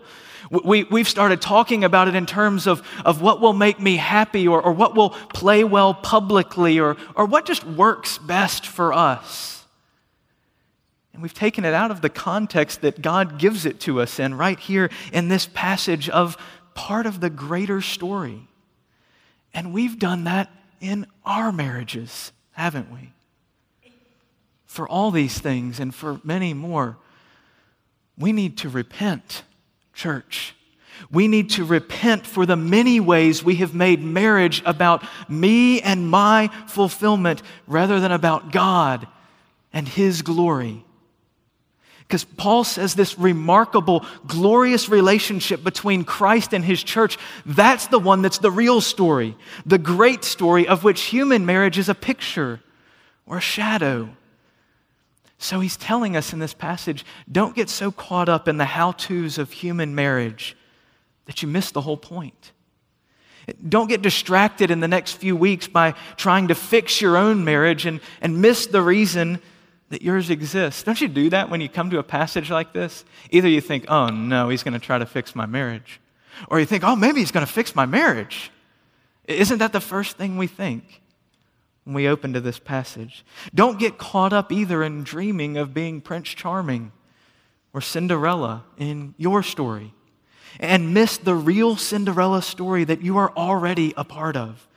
We, 0.50 0.84
we've 0.84 1.10
started 1.10 1.42
talking 1.42 1.84
about 1.84 2.08
it 2.08 2.16
in 2.16 2.26
terms 2.26 2.68
of, 2.68 2.88
of 3.04 3.22
what 3.22 3.42
will 3.42 3.54
make 3.54 3.80
me 3.80 3.98
happy 3.98 4.48
or, 4.48 4.62
or 4.62 4.72
what 4.72 4.96
will 4.96 5.10
play 5.10 5.66
well 5.66 5.94
publicly 5.94 6.80
or, 6.80 6.96
or 7.16 7.26
what 7.26 7.46
just 7.46 7.66
works 7.66 8.18
best 8.18 8.66
for 8.66 8.94
us. 8.94 9.66
And 11.12 11.22
we've 11.22 11.34
taken 11.34 11.66
it 11.66 11.74
out 11.74 11.92
of 11.92 12.02
the 12.02 12.10
context 12.10 12.82
that 12.82 13.02
God 13.02 13.40
gives 13.40 13.66
it 13.66 13.80
to 13.82 14.02
us 14.02 14.20
in 14.20 14.36
right 14.36 14.60
here 14.60 14.90
in 15.12 15.28
this 15.28 15.48
passage 15.54 16.08
of 16.10 16.38
part 16.76 17.06
of 17.06 17.20
the 17.20 17.30
greater 17.30 17.82
story. 17.82 18.48
And 19.54 19.74
we've 19.74 19.98
done 19.98 20.26
that 20.26 20.50
in 20.80 21.08
our 21.26 21.52
marriages, 21.52 22.32
haven't 22.52 22.92
we? 22.92 23.15
For 24.66 24.88
all 24.88 25.12
these 25.12 25.40
things 25.40 25.80
and 25.80 25.94
for 25.94 26.20
many 26.24 26.54
more, 26.54 26.98
we 28.18 28.32
need 28.32 28.58
to 28.60 28.70
repent, 28.70 29.44
church. 29.94 30.56
We 31.12 31.28
need 31.28 31.52
to 31.52 31.66
repent 31.66 32.26
for 32.26 32.46
the 32.46 32.56
many 32.56 33.00
ways 33.00 33.44
we 33.44 33.56
have 33.56 33.74
made 33.74 34.02
marriage 34.02 34.62
about 34.66 35.04
me 35.30 35.82
and 35.82 36.10
my 36.10 36.50
fulfillment 36.68 37.42
rather 37.68 38.00
than 38.00 38.12
about 38.12 38.52
God 38.52 39.08
and 39.74 39.88
His 39.88 40.22
glory. 40.22 40.86
Because 42.08 42.24
Paul 42.24 42.64
says 42.64 42.94
this 42.94 43.18
remarkable, 43.18 44.06
glorious 44.28 44.90
relationship 44.90 45.64
between 45.64 46.04
Christ 46.04 46.54
and 46.54 46.64
his 46.64 46.84
church, 46.84 47.18
that's 47.48 47.88
the 47.88 47.98
one 47.98 48.22
that's 48.22 48.38
the 48.38 48.52
real 48.52 48.80
story, 48.80 49.36
the 49.66 49.80
great 49.80 50.24
story 50.24 50.68
of 50.68 50.84
which 50.84 51.02
human 51.02 51.48
marriage 51.48 51.80
is 51.80 51.90
a 51.90 51.96
picture 51.96 52.62
or 53.26 53.38
a 53.38 53.42
shadow. 53.42 54.10
So 55.38 55.60
he's 55.60 55.78
telling 55.78 56.16
us 56.16 56.34
in 56.34 56.40
this 56.40 56.54
passage 56.54 57.06
don't 57.32 57.56
get 57.56 57.70
so 57.70 57.92
caught 57.92 58.30
up 58.30 58.48
in 58.48 58.58
the 58.58 58.66
how 58.66 58.94
to's 58.94 59.38
of 59.38 59.52
human 59.52 59.94
marriage 59.94 60.56
that 61.26 61.42
you 61.42 61.48
miss 61.48 61.72
the 61.72 61.82
whole 61.82 61.98
point. 61.98 62.52
Don't 63.68 63.88
get 63.88 64.02
distracted 64.02 64.72
in 64.72 64.80
the 64.80 64.88
next 64.88 65.14
few 65.14 65.36
weeks 65.36 65.68
by 65.68 65.94
trying 66.16 66.48
to 66.48 66.56
fix 66.56 67.00
your 67.00 67.16
own 67.16 67.44
marriage 67.44 67.86
and, 67.86 68.00
and 68.22 68.42
miss 68.42 68.66
the 68.66 68.82
reason 68.82 69.40
that 69.90 70.02
yours 70.02 70.32
exists. 70.32 70.82
Don't 70.82 71.00
you 71.00 71.08
do 71.08 71.30
that 71.30 71.50
when 71.50 71.62
you 71.62 71.70
come 71.70 71.92
to 71.92 72.00
a 72.00 72.04
passage 72.04 72.50
like 72.50 72.74
this? 72.74 73.06
Either 73.30 73.48
you 73.48 73.62
think, 73.62 73.86
oh 73.88 74.08
no, 74.08 74.50
he's 74.50 74.64
going 74.64 74.74
to 74.74 74.80
try 74.80 74.98
to 74.98 75.06
fix 75.06 75.36
my 75.36 75.46
marriage, 75.46 76.02
or 76.50 76.60
you 76.60 76.66
think, 76.66 76.84
oh, 76.84 76.96
maybe 76.96 77.20
he's 77.20 77.32
going 77.32 77.46
to 77.46 77.52
fix 77.52 77.76
my 77.76 77.86
marriage. 77.86 78.52
Isn't 79.26 79.60
that 79.60 79.74
the 79.74 79.80
first 79.82 80.18
thing 80.18 80.38
we 80.38 80.48
think 80.48 81.02
when 81.86 81.96
we 81.96 82.08
open 82.08 82.34
to 82.34 82.42
this 82.42 82.60
passage? 82.60 83.24
Don't 83.54 83.80
get 83.80 83.98
caught 83.98 84.34
up 84.34 84.52
either 84.52 84.84
in 84.84 85.04
dreaming 85.04 85.58
of 85.58 85.74
being 85.74 86.02
Prince 86.02 86.30
Charming 86.30 86.92
or 87.74 87.82
Cinderella 87.82 88.64
in 88.78 89.16
your 89.18 89.42
story 89.42 89.94
and 90.60 90.94
miss 90.94 91.18
the 91.18 91.36
real 91.36 91.76
Cinderella 91.76 92.42
story 92.42 92.84
that 92.84 93.02
you 93.02 93.18
are 93.18 93.32
already 93.36 93.94
a 93.98 94.04
part 94.04 94.36
of. 94.36 94.68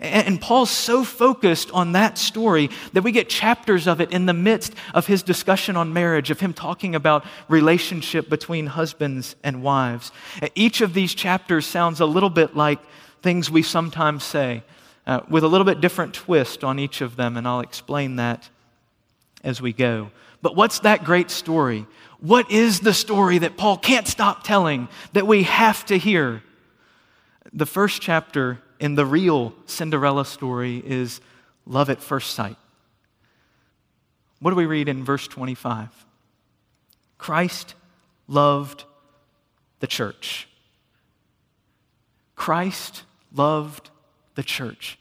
And 0.00 0.40
Paul's 0.40 0.70
so 0.70 1.02
focused 1.02 1.70
on 1.72 1.92
that 1.92 2.16
story 2.16 2.70
that 2.92 3.02
we 3.02 3.10
get 3.10 3.28
chapters 3.28 3.88
of 3.88 4.00
it 4.00 4.12
in 4.12 4.26
the 4.26 4.32
midst 4.32 4.74
of 4.94 5.06
his 5.06 5.22
discussion 5.22 5.76
on 5.76 5.92
marriage, 5.92 6.30
of 6.30 6.38
him 6.38 6.52
talking 6.52 6.94
about 6.94 7.24
relationship 7.48 8.28
between 8.28 8.66
husbands 8.66 9.34
and 9.42 9.64
wives. 9.64 10.12
Each 10.54 10.80
of 10.80 10.94
these 10.94 11.12
chapters 11.12 11.66
sounds 11.66 11.98
a 11.98 12.06
little 12.06 12.30
bit 12.30 12.54
like 12.54 12.78
things 13.20 13.50
we 13.50 13.62
sometimes 13.62 14.22
say, 14.22 14.62
uh, 15.06 15.20
with 15.28 15.44
a 15.44 15.48
little 15.48 15.64
bit 15.64 15.80
different 15.80 16.14
twist 16.14 16.64
on 16.64 16.78
each 16.78 17.00
of 17.00 17.16
them, 17.16 17.36
and 17.36 17.46
I'll 17.46 17.60
explain 17.60 18.16
that 18.16 18.48
as 19.42 19.60
we 19.60 19.72
go. 19.72 20.10
But 20.42 20.56
what's 20.56 20.80
that 20.80 21.04
great 21.04 21.30
story? 21.30 21.86
What 22.20 22.50
is 22.50 22.80
the 22.80 22.94
story 22.94 23.38
that 23.38 23.56
Paul 23.56 23.76
can't 23.76 24.06
stop 24.06 24.42
telling 24.42 24.88
that 25.12 25.26
we 25.26 25.44
have 25.44 25.84
to 25.86 25.98
hear? 25.98 26.42
The 27.52 27.66
first 27.66 28.00
chapter 28.00 28.60
in 28.78 28.94
the 28.94 29.06
real 29.06 29.54
Cinderella 29.66 30.24
story 30.24 30.82
is 30.84 31.20
love 31.66 31.90
at 31.90 32.02
first 32.02 32.34
sight. 32.34 32.56
What 34.40 34.50
do 34.50 34.56
we 34.56 34.66
read 34.66 34.88
in 34.88 35.04
verse 35.04 35.28
25? 35.28 35.88
Christ 37.18 37.74
loved 38.26 38.84
the 39.80 39.86
church. 39.86 40.48
Christ 42.36 43.02
loved 43.34 43.90
the 44.40 44.44
church. 44.44 44.98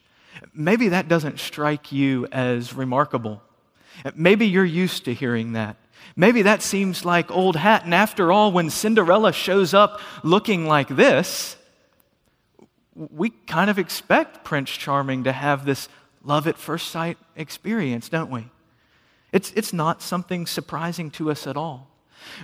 Maybe 0.53 0.89
that 0.89 1.07
doesn't 1.07 1.39
strike 1.39 1.93
you 1.93 2.27
as 2.29 2.73
remarkable. 2.73 3.41
Maybe 4.13 4.47
you're 4.47 4.65
used 4.65 5.05
to 5.05 5.13
hearing 5.13 5.53
that. 5.53 5.77
Maybe 6.13 6.41
that 6.41 6.61
seems 6.61 7.05
like 7.05 7.31
old 7.31 7.55
hat. 7.55 7.85
And 7.85 7.93
after 7.93 8.33
all, 8.33 8.51
when 8.51 8.69
Cinderella 8.69 9.31
shows 9.31 9.73
up 9.73 10.01
looking 10.23 10.67
like 10.67 10.89
this, 10.89 11.55
we 12.93 13.29
kind 13.29 13.69
of 13.69 13.79
expect 13.79 14.43
Prince 14.43 14.71
Charming 14.71 15.23
to 15.23 15.31
have 15.31 15.63
this 15.63 15.87
love 16.21 16.45
at 16.45 16.57
first 16.57 16.89
sight 16.89 17.17
experience, 17.37 18.09
don't 18.09 18.29
we? 18.29 18.45
It's, 19.31 19.53
it's 19.55 19.71
not 19.71 20.01
something 20.01 20.47
surprising 20.47 21.11
to 21.11 21.31
us 21.31 21.47
at 21.47 21.55
all. 21.55 21.87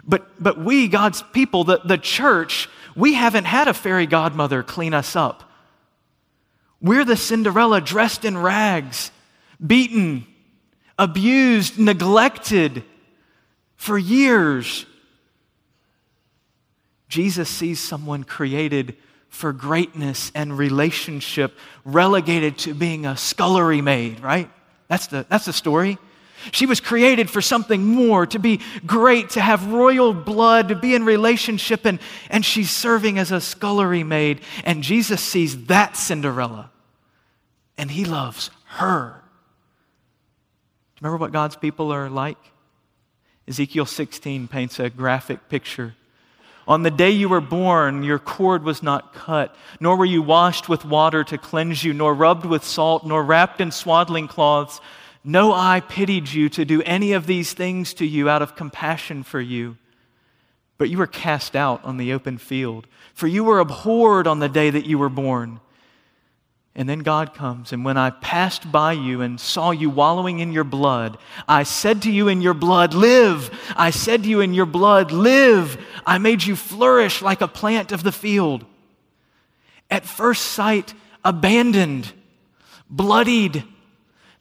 But, 0.06 0.42
but 0.42 0.58
we, 0.58 0.88
God's 0.88 1.24
people, 1.34 1.66
the, 1.66 1.82
the 1.84 1.98
church, 1.98 2.70
we 2.96 3.16
haven't 3.16 3.46
had 3.46 3.68
a 3.68 3.74
fairy 3.74 4.06
godmother 4.06 4.64
clean 4.64 4.94
us 4.94 5.18
up. 5.18 5.52
We're 6.86 7.04
the 7.04 7.18
Cinderella 7.18 7.82
dressed 7.82 8.26
in 8.26 8.38
rags, 8.38 9.10
beaten, 9.66 10.28
abused, 11.00 11.80
neglected 11.80 12.84
for 13.76 13.98
years. 13.98 14.86
Jesus 17.10 17.50
sees 17.50 17.80
someone 17.80 18.24
created 18.24 18.96
for 19.30 19.52
greatness 19.52 20.32
and 20.36 20.56
relationship 20.56 21.58
relegated 21.86 22.60
to 22.60 22.76
being 22.76 23.08
a 23.08 23.18
scullery 23.18 23.82
maid, 23.82 24.20
right? 24.20 24.48
That's 24.88 25.08
the, 25.08 25.26
that's 25.28 25.46
the 25.46 25.54
story. 25.54 25.98
She 26.52 26.68
was 26.68 26.80
created 26.80 27.32
for 27.32 27.42
something 27.42 27.84
more, 27.84 28.28
to 28.28 28.38
be 28.38 28.62
great, 28.86 29.32
to 29.32 29.42
have 29.42 29.74
royal 29.74 30.14
blood, 30.14 30.68
to 30.68 30.76
be 30.76 30.94
in 30.94 31.04
relationship, 31.04 31.84
and, 31.86 31.98
and 32.30 32.46
she's 32.46 32.70
serving 32.70 33.18
as 33.18 33.32
a 33.32 33.42
scullery 33.42 34.04
maid. 34.04 34.42
And 34.64 34.84
Jesus 34.84 35.20
sees 35.22 35.66
that 35.66 35.98
Cinderella, 35.98 36.70
and 37.78 37.92
he 37.92 38.06
loves 38.06 38.50
her. 38.66 39.22
Remember 41.02 41.18
what 41.18 41.32
God's 41.32 41.56
people 41.56 41.92
are 41.92 42.10
like? 42.10 42.38
Ezekiel 43.48 43.86
16 43.86 44.48
paints 44.48 44.80
a 44.80 44.90
graphic 44.90 45.50
picture 45.50 45.96
on 46.68 46.82
the 46.82 46.92
day 46.92 47.12
you 47.12 47.30
were 47.30 47.42
born, 47.42 48.04
your 48.04 48.18
cord 48.18 48.64
was 48.64 48.82
not 48.82 49.14
cut, 49.14 49.56
nor 49.80 49.96
were 49.98 50.06
you 50.06 50.22
washed 50.22 50.68
with 50.68 50.84
water 50.84 51.24
to 51.24 51.38
cleanse 51.38 51.84
you, 51.84 51.94
nor 51.94 52.14
rubbed 52.14 52.46
with 52.46 52.64
salt, 52.64 53.06
nor 53.06 53.24
wrapped 53.24 53.62
in 53.62 53.72
swaddling 53.72 54.28
cloths. 54.28 54.82
No 55.24 55.54
eye 55.54 55.82
pitied 55.88 56.32
you 56.32 56.50
to 56.50 56.66
do 56.66 56.82
any 56.82 57.14
of 57.14 57.28
these 57.28 57.54
things 57.54 57.94
to 57.96 58.06
you 58.06 58.30
out 58.30 58.42
of 58.42 58.56
compassion 58.56 59.22
for 59.22 59.40
you. 59.40 59.78
But 60.78 60.90
you 60.90 60.98
were 60.98 61.08
cast 61.08 61.56
out 61.56 61.84
on 61.86 61.98
the 61.98 62.14
open 62.14 62.38
field, 62.40 62.88
for 63.14 63.28
you 63.28 63.44
were 63.44 63.60
abhorred 63.60 64.28
on 64.28 64.40
the 64.40 64.50
day 64.50 64.72
that 64.72 64.86
you 64.86 64.98
were 64.98 65.10
born. 65.10 65.60
And 66.78 66.90
then 66.90 67.00
God 67.00 67.34
comes, 67.34 67.72
and 67.72 67.86
when 67.86 67.96
I 67.96 68.10
passed 68.10 68.70
by 68.70 68.92
you 68.92 69.22
and 69.22 69.40
saw 69.40 69.72
you 69.72 69.90
wallowing 69.90 70.40
in 70.40 70.52
your 70.52 70.66
blood, 70.66 71.18
I 71.48 71.64
said 71.64 72.02
to 72.02 72.12
you 72.12 72.28
in 72.28 72.42
your 72.42 72.54
blood, 72.54 72.94
Live! 72.94 73.50
I 73.78 73.92
said 73.92 74.24
to 74.24 74.30
you 74.30 74.42
in 74.42 74.54
your 74.54 74.66
blood, 74.66 75.14
Live! 75.14 75.78
I 76.06 76.18
made 76.18 76.44
you 76.44 76.58
flourish 76.58 77.22
like 77.22 77.40
a 77.40 77.48
plant 77.48 77.94
of 77.94 78.04
the 78.04 78.12
field. 78.12 78.66
At 79.90 80.06
first 80.06 80.48
sight, 80.48 80.94
abandoned, 81.24 82.12
bloodied, 82.90 83.64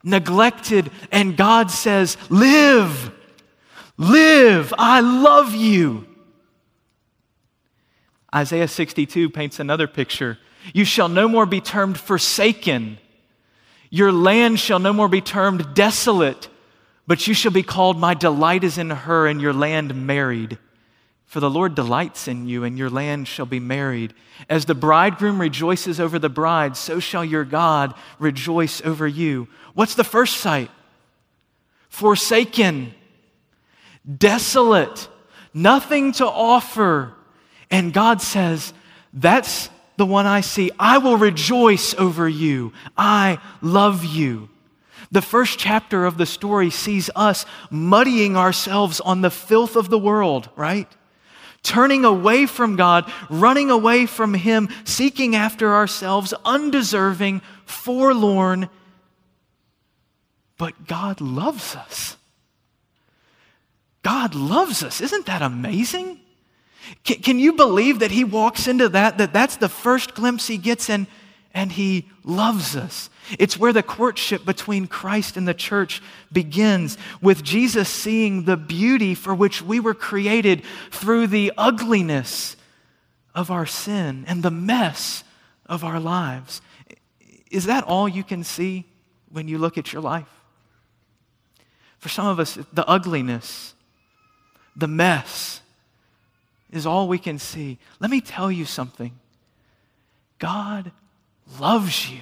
neglected, 0.03 0.91
and 1.13 1.37
God 1.37 1.71
says, 1.71 2.17
Live! 2.29 3.13
Live! 3.95 4.73
I 4.77 4.99
love 4.99 5.55
you! 5.55 6.05
Isaiah 8.35 8.67
62 8.67 9.29
paints 9.29 9.61
another 9.61 9.87
picture 9.87 10.37
you 10.73 10.85
shall 10.85 11.09
no 11.09 11.27
more 11.27 11.45
be 11.45 11.61
termed 11.61 11.97
forsaken. 11.99 12.97
Your 13.89 14.11
land 14.11 14.59
shall 14.59 14.79
no 14.79 14.93
more 14.93 15.07
be 15.07 15.21
termed 15.21 15.73
desolate, 15.73 16.49
But 17.07 17.27
you 17.27 17.33
shall 17.33 17.51
be 17.51 17.63
called, 17.63 17.99
My 17.99 18.13
delight 18.15 18.63
is 18.63 18.77
in 18.77 18.89
her, 18.89 19.27
and 19.27 19.39
your 19.39 19.53
land 19.53 20.07
married. 20.07 20.57
For 21.25 21.39
the 21.39 21.49
Lord 21.49 21.75
delights 21.75 22.27
in 22.27 22.47
you, 22.47 22.63
and 22.63 22.77
your 22.77 22.89
land 22.89 23.27
shall 23.27 23.45
be 23.45 23.59
married. 23.59 24.13
As 24.49 24.65
the 24.65 24.75
bridegroom 24.75 25.39
rejoices 25.39 25.99
over 25.99 26.17
the 26.17 26.29
bride, 26.29 26.77
so 26.77 26.99
shall 26.99 27.25
your 27.25 27.43
God 27.43 27.93
rejoice 28.19 28.81
over 28.83 29.07
you. 29.07 29.47
What's 29.73 29.95
the 29.95 30.03
first 30.03 30.37
sight? 30.37 30.71
Forsaken, 31.89 32.93
desolate, 34.17 35.07
nothing 35.53 36.11
to 36.13 36.25
offer. 36.25 37.13
And 37.69 37.93
God 37.93 38.21
says, 38.21 38.73
That's 39.13 39.69
the 39.97 40.05
one 40.05 40.25
I 40.25 40.41
see. 40.41 40.71
I 40.79 40.97
will 40.97 41.17
rejoice 41.17 41.93
over 41.95 42.27
you. 42.27 42.73
I 42.97 43.39
love 43.61 44.03
you. 44.03 44.49
The 45.11 45.21
first 45.21 45.59
chapter 45.59 46.05
of 46.05 46.17
the 46.17 46.25
story 46.25 46.69
sees 46.69 47.09
us 47.15 47.45
muddying 47.69 48.35
ourselves 48.35 48.99
on 48.99 49.21
the 49.21 49.29
filth 49.29 49.75
of 49.75 49.89
the 49.89 49.99
world, 49.99 50.49
right? 50.55 50.87
Turning 51.63 52.05
away 52.05 52.45
from 52.45 52.75
God, 52.75 53.11
running 53.29 53.71
away 53.71 54.05
from 54.05 54.33
Him, 54.33 54.69
seeking 54.83 55.35
after 55.35 55.73
ourselves, 55.73 56.33
undeserving, 56.43 57.41
forlorn. 57.65 58.69
But 60.57 60.87
God 60.87 61.21
loves 61.21 61.75
us. 61.75 62.17
God 64.03 64.35
loves 64.35 64.83
us. 64.83 65.01
Isn't 65.01 65.25
that 65.25 65.41
amazing? 65.41 66.19
Can, 67.03 67.17
can, 67.21 67.39
you 67.39 67.53
believe 67.53 67.99
that 67.99 68.11
he 68.11 68.23
walks 68.23 68.67
into 68.67 68.89
that, 68.89 69.17
that 69.17 69.33
that's 69.33 69.57
the 69.57 69.69
first 69.69 70.15
glimpse 70.15 70.47
he 70.47 70.57
gets 70.57 70.89
and, 70.89 71.07
and 71.53 71.71
he 71.71 72.09
loves 72.23 72.75
us? 72.75 73.09
It's 73.39 73.57
where 73.57 73.73
the 73.73 73.83
courtship 73.83 74.45
between 74.45 74.87
Christ 74.87 75.35
and 75.35 75.47
the 75.47 75.53
church 75.53 76.01
begins, 76.31 76.97
with 77.21 77.43
Jesus 77.43 77.89
seeing 77.89 78.43
the 78.43 78.57
beauty 78.57 79.15
for 79.15 79.33
which 79.33 79.61
we 79.61 79.79
were 79.79 79.95
created 79.95 80.63
through 80.91 81.27
the 81.27 81.51
ugliness 81.57 82.55
of 83.33 83.49
our 83.49 83.65
sin 83.65 84.25
and 84.27 84.43
the 84.43 84.51
mess 84.51 85.23
of 85.65 85.83
our 85.83 85.99
lives. 85.99 86.61
Is 87.49 87.65
that 87.65 87.83
all 87.83 88.07
you 88.07 88.23
can 88.23 88.43
see 88.43 88.85
when 89.31 89.47
you 89.47 89.57
look 89.57 89.77
at 89.77 89.91
your 89.91 90.01
life? 90.01 90.29
For 91.97 92.09
some 92.09 92.27
of 92.27 92.39
us, 92.39 92.59
the 92.71 92.87
ugliness, 92.87 93.73
the 94.75 94.87
mess, 94.87 95.61
is 96.75 96.85
all 96.85 97.07
we 97.07 97.17
can 97.17 97.39
see. 97.39 97.77
Let 97.99 98.11
me 98.11 98.21
tell 98.21 98.51
you 98.51 98.65
something 98.65 99.17
God 100.39 100.91
loves 101.59 102.11
you. 102.11 102.21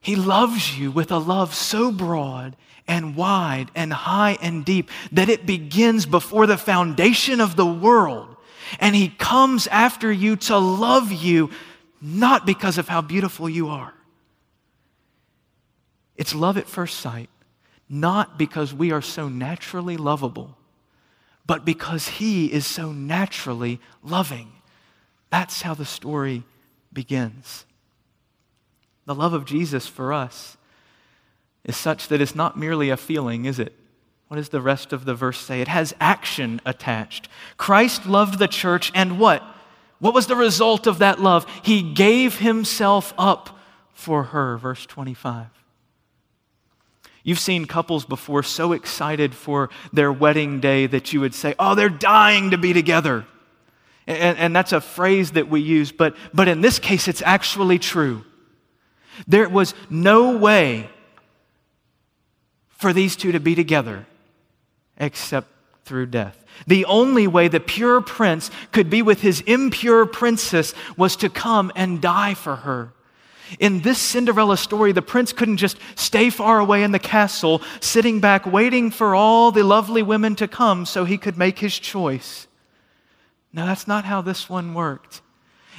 He 0.00 0.16
loves 0.16 0.78
you 0.78 0.90
with 0.90 1.10
a 1.10 1.18
love 1.18 1.54
so 1.54 1.90
broad 1.90 2.56
and 2.86 3.16
wide 3.16 3.70
and 3.74 3.92
high 3.92 4.38
and 4.40 4.64
deep 4.64 4.90
that 5.12 5.28
it 5.28 5.46
begins 5.46 6.06
before 6.06 6.46
the 6.46 6.56
foundation 6.56 7.40
of 7.40 7.56
the 7.56 7.66
world. 7.66 8.36
And 8.78 8.94
He 8.94 9.08
comes 9.08 9.66
after 9.66 10.10
you 10.10 10.36
to 10.36 10.58
love 10.58 11.12
you, 11.12 11.50
not 12.00 12.46
because 12.46 12.78
of 12.78 12.88
how 12.88 13.00
beautiful 13.00 13.48
you 13.48 13.68
are. 13.68 13.92
It's 16.16 16.34
love 16.34 16.56
at 16.56 16.68
first 16.68 17.00
sight, 17.00 17.28
not 17.88 18.38
because 18.38 18.72
we 18.72 18.92
are 18.92 19.02
so 19.02 19.28
naturally 19.28 19.96
lovable 19.96 20.56
but 21.46 21.64
because 21.64 22.08
he 22.08 22.52
is 22.52 22.66
so 22.66 22.92
naturally 22.92 23.80
loving. 24.02 24.52
That's 25.30 25.62
how 25.62 25.74
the 25.74 25.84
story 25.84 26.42
begins. 26.92 27.64
The 29.04 29.14
love 29.14 29.32
of 29.32 29.44
Jesus 29.44 29.86
for 29.86 30.12
us 30.12 30.56
is 31.64 31.76
such 31.76 32.08
that 32.08 32.20
it's 32.20 32.34
not 32.34 32.58
merely 32.58 32.90
a 32.90 32.96
feeling, 32.96 33.44
is 33.44 33.58
it? 33.58 33.72
What 34.28 34.38
does 34.38 34.48
the 34.48 34.60
rest 34.60 34.92
of 34.92 35.04
the 35.04 35.14
verse 35.14 35.38
say? 35.38 35.60
It 35.60 35.68
has 35.68 35.94
action 36.00 36.60
attached. 36.66 37.28
Christ 37.56 38.06
loved 38.06 38.38
the 38.38 38.48
church, 38.48 38.90
and 38.94 39.20
what? 39.20 39.42
What 40.00 40.14
was 40.14 40.26
the 40.26 40.36
result 40.36 40.86
of 40.86 40.98
that 40.98 41.20
love? 41.20 41.46
He 41.62 41.82
gave 41.82 42.38
himself 42.38 43.14
up 43.16 43.58
for 43.92 44.24
her. 44.24 44.56
Verse 44.58 44.84
25. 44.86 45.46
You've 47.26 47.40
seen 47.40 47.66
couples 47.66 48.04
before 48.04 48.44
so 48.44 48.70
excited 48.70 49.34
for 49.34 49.68
their 49.92 50.12
wedding 50.12 50.60
day 50.60 50.86
that 50.86 51.12
you 51.12 51.18
would 51.18 51.34
say, 51.34 51.56
Oh, 51.58 51.74
they're 51.74 51.88
dying 51.88 52.52
to 52.52 52.56
be 52.56 52.72
together. 52.72 53.26
And, 54.06 54.38
and, 54.38 54.54
that's 54.54 54.72
a 54.72 54.80
phrase 54.80 55.32
that 55.32 55.48
we 55.48 55.60
use, 55.60 55.90
but, 55.90 56.14
but 56.32 56.46
in 56.46 56.60
this 56.60 56.78
case, 56.78 57.08
it's 57.08 57.22
actually 57.22 57.80
true. 57.80 58.24
There 59.26 59.48
was 59.48 59.74
no 59.90 60.36
way 60.36 60.88
for 62.68 62.92
these 62.92 63.16
two 63.16 63.32
to 63.32 63.40
be 63.40 63.56
together 63.56 64.06
except 64.96 65.48
through 65.84 66.06
death. 66.06 66.44
The 66.68 66.84
only 66.84 67.26
way 67.26 67.48
the 67.48 67.58
pure 67.58 68.00
prince 68.00 68.52
could 68.70 68.88
be 68.88 69.02
with 69.02 69.22
his 69.22 69.40
impure 69.40 70.06
princess 70.06 70.74
was 70.96 71.16
to 71.16 71.28
come 71.28 71.72
and 71.74 72.00
die 72.00 72.34
for 72.34 72.54
her. 72.54 72.92
In 73.58 73.80
this 73.80 73.98
Cinderella 73.98 74.56
story, 74.56 74.92
the 74.92 75.02
prince 75.02 75.32
couldn't 75.32 75.58
just 75.58 75.78
stay 75.94 76.30
far 76.30 76.58
away 76.58 76.82
in 76.82 76.92
the 76.92 76.98
castle, 76.98 77.62
sitting 77.80 78.20
back 78.20 78.46
waiting 78.46 78.90
for 78.90 79.14
all 79.14 79.52
the 79.52 79.62
lovely 79.62 80.02
women 80.02 80.34
to 80.36 80.48
come 80.48 80.86
so 80.86 81.04
he 81.04 81.18
could 81.18 81.38
make 81.38 81.58
his 81.58 81.78
choice. 81.78 82.46
No, 83.52 83.66
that's 83.66 83.86
not 83.86 84.04
how 84.04 84.20
this 84.20 84.50
one 84.50 84.74
worked. 84.74 85.22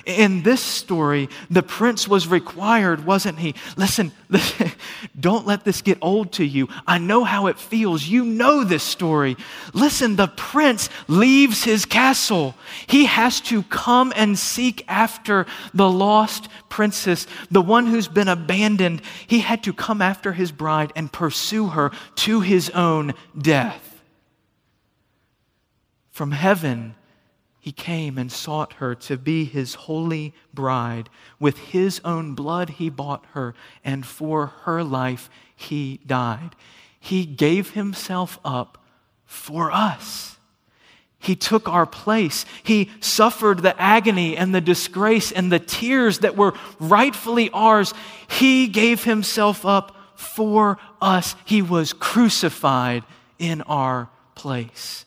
In 0.07 0.41
this 0.41 0.61
story, 0.61 1.27
the 1.49 1.61
prince 1.61 2.07
was 2.07 2.29
required, 2.29 3.05
wasn't 3.05 3.39
he? 3.39 3.55
Listen, 3.75 4.13
listen, 4.29 4.71
don't 5.19 5.45
let 5.45 5.65
this 5.65 5.81
get 5.81 5.97
old 6.01 6.31
to 6.33 6.45
you. 6.45 6.69
I 6.87 6.97
know 6.97 7.25
how 7.25 7.47
it 7.47 7.59
feels. 7.59 8.07
You 8.07 8.23
know 8.23 8.63
this 8.63 8.83
story. 8.83 9.35
Listen, 9.73 10.15
the 10.15 10.29
prince 10.29 10.89
leaves 11.09 11.65
his 11.65 11.83
castle. 11.83 12.55
He 12.87 13.03
has 13.03 13.41
to 13.41 13.63
come 13.63 14.13
and 14.15 14.39
seek 14.39 14.85
after 14.87 15.45
the 15.73 15.89
lost 15.89 16.47
princess, 16.69 17.27
the 17.51 17.61
one 17.61 17.87
who's 17.87 18.07
been 18.07 18.29
abandoned. 18.29 19.01
He 19.27 19.39
had 19.39 19.61
to 19.63 19.73
come 19.73 20.01
after 20.01 20.31
his 20.31 20.53
bride 20.53 20.93
and 20.95 21.11
pursue 21.11 21.67
her 21.67 21.91
to 22.15 22.39
his 22.39 22.69
own 22.69 23.13
death. 23.37 24.01
From 26.11 26.31
heaven, 26.31 26.95
he 27.67 27.73
came 27.73 28.17
and 28.17 28.31
sought 28.31 28.71
her 28.75 28.95
to 28.95 29.17
be 29.17 29.43
his 29.43 29.73
holy 29.73 30.33
bride. 30.53 31.09
With 31.37 31.57
his 31.57 31.99
own 32.05 32.33
blood, 32.33 32.69
he 32.69 32.89
bought 32.89 33.25
her, 33.33 33.55
and 33.83 34.05
for 34.05 34.53
her 34.61 34.85
life, 34.85 35.29
he 35.53 35.99
died. 36.07 36.55
He 36.97 37.25
gave 37.25 37.71
himself 37.71 38.39
up 38.45 38.77
for 39.25 39.69
us. 39.69 40.37
He 41.19 41.35
took 41.35 41.67
our 41.67 41.85
place. 41.85 42.45
He 42.63 42.89
suffered 43.01 43.59
the 43.59 43.77
agony 43.77 44.37
and 44.37 44.55
the 44.55 44.61
disgrace 44.61 45.33
and 45.33 45.51
the 45.51 45.59
tears 45.59 46.19
that 46.19 46.37
were 46.37 46.53
rightfully 46.79 47.49
ours. 47.49 47.93
He 48.29 48.67
gave 48.67 49.03
himself 49.03 49.65
up 49.65 49.93
for 50.15 50.79
us. 51.01 51.35
He 51.43 51.61
was 51.61 51.91
crucified 51.91 53.03
in 53.39 53.61
our 53.63 54.07
place 54.35 55.03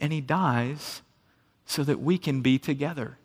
and 0.00 0.12
he 0.12 0.20
dies 0.20 1.02
so 1.66 1.84
that 1.84 2.00
we 2.00 2.18
can 2.18 2.40
be 2.40 2.58
together. 2.58 3.16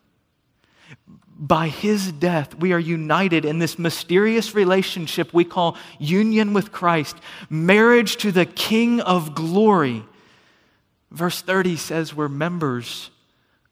By 1.38 1.68
his 1.68 2.12
death, 2.12 2.56
we 2.56 2.72
are 2.74 2.80
united 2.80 3.44
in 3.44 3.60
this 3.60 3.80
mysterious 3.80 4.54
relationship 4.54 5.34
we 5.34 5.44
call 5.44 5.78
union 6.00 6.54
with 6.54 6.72
Christ, 6.72 7.18
marriage 7.50 8.18
to 8.18 8.32
the 8.32 8.46
King 8.46 9.02
of 9.02 9.36
glory. 9.36 10.04
Verse 11.12 11.42
30 11.42 11.76
says 11.78 12.14
we're 12.14 12.30
members 12.30 13.10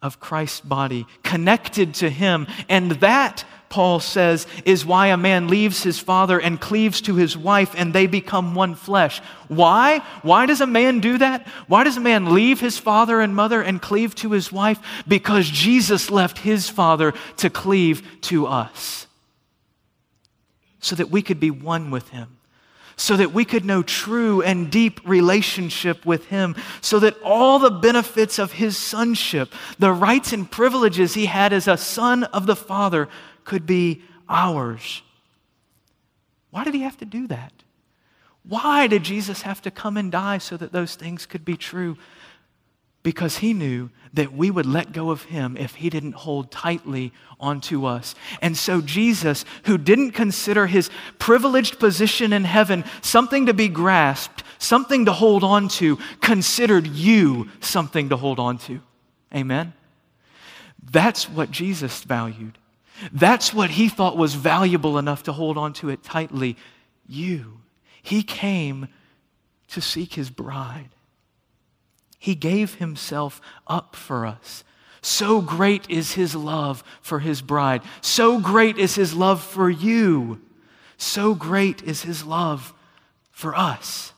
of 0.02 0.20
Christ's 0.20 0.62
body, 0.62 1.06
connected 1.24 1.94
to 1.96 2.10
him, 2.10 2.48
and 2.68 2.92
that 2.94 3.46
Paul 3.74 4.00
says, 4.00 4.46
is 4.66 4.86
why 4.86 5.08
a 5.08 5.18
man 5.18 5.48
leaves 5.48 5.82
his 5.82 5.98
father 5.98 6.40
and 6.40 6.62
cleaves 6.62 7.02
to 7.02 7.16
his 7.16 7.36
wife 7.36 7.74
and 7.76 7.92
they 7.92 8.06
become 8.06 8.54
one 8.54 8.76
flesh. 8.76 9.20
Why? 9.48 9.98
Why 10.22 10.46
does 10.46 10.62
a 10.62 10.68
man 10.68 11.00
do 11.00 11.18
that? 11.18 11.48
Why 11.66 11.84
does 11.84 11.98
a 11.98 12.00
man 12.00 12.36
leave 12.36 12.60
his 12.60 12.78
father 12.78 13.20
and 13.20 13.36
mother 13.36 13.64
and 13.64 13.82
cleave 13.82 14.14
to 14.18 14.30
his 14.30 14.52
wife? 14.52 14.78
Because 15.08 15.50
Jesus 15.50 16.12
left 16.12 16.38
his 16.38 16.70
father 16.70 17.16
to 17.38 17.50
cleave 17.50 18.08
to 18.22 18.46
us 18.46 19.08
so 20.80 20.96
that 20.96 21.10
we 21.10 21.24
could 21.24 21.40
be 21.40 21.50
one 21.50 21.90
with 21.90 22.10
him 22.10 22.38
so 22.96 23.18
that 23.18 23.34
we 23.34 23.44
could 23.44 23.66
know 23.66 23.82
true 23.82 24.44
and 24.44 24.70
deep 24.70 25.02
relationship 25.04 26.06
with 26.06 26.26
Him, 26.28 26.56
so 26.80 27.00
that 27.00 27.18
all 27.24 27.58
the 27.58 27.72
benefits 27.72 28.38
of 28.38 28.52
His 28.52 28.78
sonship, 28.78 29.52
the 29.80 29.92
rights 29.92 30.32
and 30.32 30.50
privileges 30.50 31.16
He 31.16 31.26
had 31.26 31.54
as 31.54 31.68
a 31.68 31.76
son 31.76 32.24
of 32.26 32.46
the 32.46 32.56
Father, 32.56 33.10
could 33.46 33.66
be 33.66 34.02
ours. 34.28 35.02
Why 36.52 36.64
did 36.64 36.74
he 36.74 36.82
have 36.82 36.98
to 36.98 37.06
do 37.06 37.28
that? 37.28 37.52
Why 38.44 38.88
did 38.88 39.04
Jesus 39.04 39.44
have 39.44 39.62
to 39.62 39.72
come 39.72 39.98
and 39.98 40.12
die 40.12 40.38
so 40.38 40.58
that 40.58 40.72
those 40.72 40.96
things 40.96 41.26
could 41.26 41.46
be 41.46 41.56
true? 41.56 41.98
because 43.04 43.38
he 43.38 43.54
knew 43.54 43.90
that 44.14 44.34
we 44.34 44.50
would 44.50 44.66
let 44.66 44.94
go 44.94 45.12
of 45.12 45.24
him 45.24 45.58
if 45.58 45.76
he 45.76 45.90
didn't 45.90 46.14
hold 46.14 46.50
tightly 46.50 47.12
onto 47.40 47.86
us. 47.86 48.16
And 48.42 48.58
so, 48.58 48.80
Jesus, 48.82 49.44
who 49.66 49.78
didn't 49.78 50.12
consider 50.12 50.68
his 50.68 50.90
privileged 51.20 51.80
position 51.80 52.32
in 52.32 52.46
heaven 52.46 52.86
something 53.02 53.48
to 53.48 53.54
be 53.54 53.68
grasped, 53.68 54.44
something 54.58 55.06
to 55.06 55.12
hold 55.12 55.44
on 55.44 55.68
to, 55.68 55.98
considered 56.22 56.88
you 56.88 57.50
something 57.60 58.10
to 58.10 58.16
hold 58.16 58.40
on 58.40 58.58
to. 58.60 58.80
Amen? 59.36 59.74
That's 60.82 61.30
what 61.30 61.52
Jesus 61.52 62.04
valued. 62.04 62.58
That's 63.12 63.54
what 63.54 63.72
he 63.72 63.90
thought 63.90 64.18
was 64.18 64.36
valuable 64.36 64.98
enough 64.98 65.24
to 65.24 65.34
hold 65.34 65.58
on 65.58 65.74
to 65.74 65.90
it 65.90 66.04
tightly. 66.04 66.58
You. 67.08 67.60
He 68.02 68.24
came 68.24 68.88
to 69.70 69.82
seek 69.82 70.14
his 70.14 70.30
bride. 70.30 70.90
He 72.20 72.36
gave 72.36 72.76
himself 72.76 73.42
up 73.68 73.96
for 73.96 74.26
us. 74.26 74.64
So 75.02 75.42
great 75.42 75.90
is 75.90 76.14
his 76.14 76.34
love 76.34 76.84
for 77.02 77.20
his 77.20 77.42
bride. 77.42 77.82
So 78.00 78.40
great 78.40 78.78
is 78.78 78.96
his 78.96 79.14
love 79.14 79.44
for 79.44 79.70
you. 79.70 80.40
So 80.98 81.36
great 81.36 81.84
is 81.84 82.04
his 82.04 82.24
love 82.24 82.74
for 83.32 83.54
us. 83.56 84.14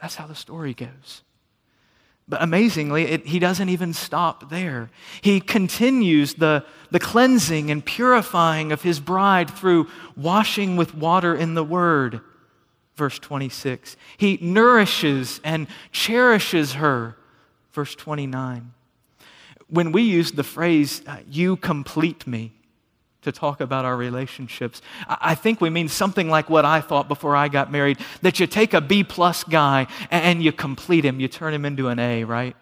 That's 0.00 0.16
how 0.16 0.26
the 0.26 0.34
story 0.34 0.74
goes. 0.74 1.22
But 2.28 2.42
amazingly, 2.42 3.04
it, 3.04 3.26
he 3.26 3.38
doesn't 3.38 3.68
even 3.68 3.92
stop 3.92 4.48
there. 4.48 4.90
He 5.20 5.40
continues 5.40 6.34
the, 6.34 6.64
the 6.90 7.00
cleansing 7.00 7.70
and 7.70 7.84
purifying 7.84 8.72
of 8.72 8.82
his 8.82 9.00
bride 9.00 9.50
through 9.50 9.88
washing 10.16 10.76
with 10.76 10.94
water 10.94 11.34
in 11.34 11.54
the 11.54 11.64
word 11.64 12.20
verse 12.96 13.18
26. 13.18 13.96
He 14.16 14.38
nourishes 14.40 15.40
and 15.44 15.66
cherishes 15.90 16.74
her, 16.74 17.16
verse 17.72 17.94
29. 17.94 18.72
When 19.68 19.92
we 19.92 20.02
use 20.02 20.32
the 20.32 20.44
phrase, 20.44 21.02
you 21.28 21.56
complete 21.56 22.26
me, 22.26 22.52
to 23.22 23.32
talk 23.32 23.60
about 23.60 23.84
our 23.84 23.96
relationships, 23.96 24.82
I 25.08 25.34
think 25.34 25.60
we 25.60 25.70
mean 25.70 25.88
something 25.88 26.28
like 26.28 26.50
what 26.50 26.64
I 26.64 26.80
thought 26.80 27.08
before 27.08 27.34
I 27.34 27.48
got 27.48 27.70
married 27.70 27.98
that 28.22 28.40
you 28.40 28.46
take 28.46 28.74
a 28.74 28.80
B 28.80 29.04
plus 29.04 29.44
guy 29.44 29.86
and 30.10 30.42
you 30.42 30.52
complete 30.52 31.04
him, 31.04 31.20
you 31.20 31.28
turn 31.28 31.54
him 31.54 31.64
into 31.64 31.88
an 31.88 31.98
A, 31.98 32.24
right? 32.24 32.56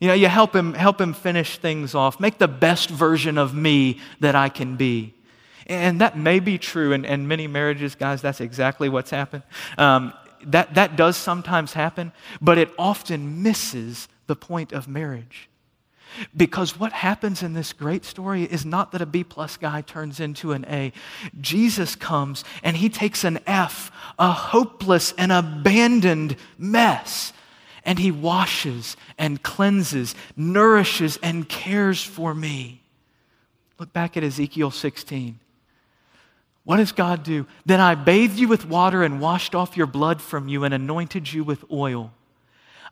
You 0.00 0.08
know, 0.08 0.14
you 0.14 0.26
help 0.26 0.56
him, 0.56 0.74
help 0.74 1.00
him 1.00 1.12
finish 1.12 1.58
things 1.58 1.94
off, 1.94 2.18
make 2.18 2.38
the 2.38 2.48
best 2.48 2.90
version 2.90 3.38
of 3.38 3.54
me 3.54 4.00
that 4.18 4.34
I 4.34 4.48
can 4.48 4.76
be. 4.76 5.14
And 5.66 6.00
that 6.00 6.18
may 6.18 6.40
be 6.40 6.58
true 6.58 6.92
in, 6.92 7.04
in 7.04 7.28
many 7.28 7.46
marriages, 7.46 7.94
guys. 7.94 8.20
That's 8.20 8.40
exactly 8.40 8.88
what's 8.88 9.10
happened. 9.10 9.44
Um, 9.78 10.12
that, 10.46 10.74
that 10.74 10.96
does 10.96 11.16
sometimes 11.16 11.74
happen, 11.74 12.12
but 12.40 12.58
it 12.58 12.70
often 12.78 13.42
misses 13.42 14.08
the 14.26 14.34
point 14.34 14.72
of 14.72 14.88
marriage. 14.88 15.48
Because 16.36 16.78
what 16.78 16.92
happens 16.92 17.42
in 17.42 17.52
this 17.52 17.72
great 17.72 18.04
story 18.04 18.44
is 18.44 18.64
not 18.64 18.92
that 18.92 19.02
a 19.02 19.06
B 19.06 19.24
plus 19.24 19.56
guy 19.56 19.80
turns 19.80 20.20
into 20.20 20.52
an 20.52 20.64
A. 20.68 20.92
Jesus 21.40 21.94
comes 21.96 22.44
and 22.62 22.76
he 22.76 22.88
takes 22.88 23.24
an 23.24 23.40
F, 23.46 23.90
a 24.18 24.32
hopeless 24.32 25.12
and 25.18 25.32
abandoned 25.32 26.36
mess, 26.58 27.32
and 27.84 27.98
he 27.98 28.10
washes 28.10 28.96
and 29.18 29.42
cleanses, 29.42 30.14
nourishes 30.36 31.18
and 31.22 31.48
cares 31.48 32.02
for 32.02 32.34
me. 32.34 32.80
Look 33.78 33.92
back 33.92 34.16
at 34.16 34.24
Ezekiel 34.24 34.70
16. 34.70 35.38
What 36.64 36.76
does 36.76 36.92
God 36.92 37.24
do? 37.24 37.46
Then 37.66 37.80
I 37.80 37.94
bathed 37.96 38.38
you 38.38 38.46
with 38.46 38.66
water 38.66 39.02
and 39.02 39.20
washed 39.20 39.54
off 39.54 39.76
your 39.76 39.88
blood 39.88 40.22
from 40.22 40.48
you 40.48 40.62
and 40.64 40.72
anointed 40.72 41.32
you 41.32 41.42
with 41.42 41.64
oil. 41.72 42.12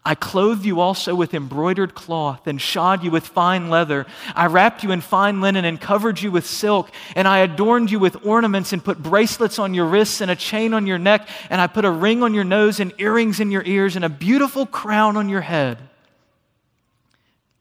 I 0.02 0.14
clothed 0.14 0.64
you 0.64 0.80
also 0.80 1.14
with 1.14 1.34
embroidered 1.34 1.94
cloth 1.94 2.46
and 2.46 2.60
shod 2.60 3.04
you 3.04 3.10
with 3.10 3.26
fine 3.26 3.68
leather. 3.68 4.06
I 4.34 4.46
wrapped 4.46 4.82
you 4.82 4.92
in 4.92 5.02
fine 5.02 5.42
linen 5.42 5.66
and 5.66 5.78
covered 5.78 6.22
you 6.22 6.30
with 6.30 6.46
silk. 6.46 6.90
And 7.14 7.28
I 7.28 7.40
adorned 7.40 7.90
you 7.90 7.98
with 7.98 8.24
ornaments 8.24 8.72
and 8.72 8.82
put 8.82 9.02
bracelets 9.02 9.58
on 9.58 9.74
your 9.74 9.84
wrists 9.84 10.22
and 10.22 10.30
a 10.30 10.36
chain 10.36 10.72
on 10.72 10.86
your 10.86 10.96
neck. 10.96 11.28
And 11.50 11.60
I 11.60 11.66
put 11.66 11.84
a 11.84 11.90
ring 11.90 12.22
on 12.22 12.32
your 12.32 12.44
nose 12.44 12.80
and 12.80 12.94
earrings 12.96 13.40
in 13.40 13.50
your 13.50 13.62
ears 13.66 13.94
and 13.94 14.04
a 14.04 14.08
beautiful 14.08 14.64
crown 14.64 15.18
on 15.18 15.28
your 15.28 15.42
head. 15.42 15.78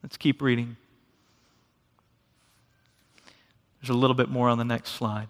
Let's 0.02 0.15
keep 0.15 0.41
reading. 0.41 0.78
There's 3.82 3.89
a 3.89 3.99
little 3.99 4.15
bit 4.15 4.30
more 4.30 4.47
on 4.47 4.58
the 4.58 4.65
next 4.65 4.91
slide. 4.91 5.28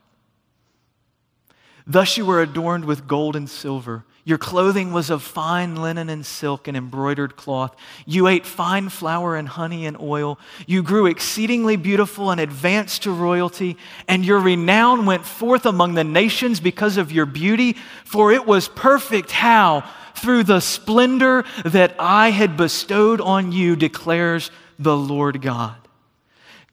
Thus 1.87 2.17
you 2.17 2.25
were 2.25 2.39
adorned 2.39 2.85
with 2.85 3.07
gold 3.07 3.35
and 3.35 3.49
silver. 3.49 4.05
Your 4.29 4.37
clothing 4.37 4.93
was 4.93 5.09
of 5.09 5.23
fine 5.23 5.75
linen 5.75 6.07
and 6.07 6.23
silk 6.23 6.67
and 6.67 6.77
embroidered 6.77 7.35
cloth. 7.35 7.75
You 8.05 8.27
ate 8.27 8.45
fine 8.45 8.89
flour 8.89 9.35
and 9.35 9.47
honey 9.47 9.87
and 9.87 9.99
oil. 9.99 10.37
You 10.67 10.83
grew 10.83 11.07
exceedingly 11.07 11.77
beautiful 11.77 12.29
and 12.29 12.39
advanced 12.39 13.01
to 13.03 13.11
royalty, 13.11 13.75
and 14.07 14.23
your 14.23 14.39
renown 14.39 15.07
went 15.07 15.25
forth 15.25 15.65
among 15.65 15.95
the 15.95 16.03
nations 16.03 16.59
because 16.59 16.95
of 16.95 17.11
your 17.11 17.25
beauty, 17.25 17.75
for 18.05 18.31
it 18.31 18.45
was 18.45 18.67
perfect. 18.67 19.31
How? 19.31 19.89
Through 20.13 20.43
the 20.43 20.59
splendor 20.59 21.43
that 21.65 21.95
I 21.97 22.29
had 22.29 22.55
bestowed 22.55 23.21
on 23.21 23.51
you, 23.51 23.75
declares 23.75 24.51
the 24.77 24.95
Lord 24.95 25.41
God. 25.41 25.75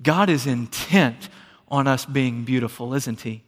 God 0.02 0.28
is 0.28 0.46
intent 0.46 1.30
on 1.68 1.86
us 1.86 2.04
being 2.04 2.44
beautiful, 2.44 2.92
isn't 2.92 3.22
He? 3.22 3.45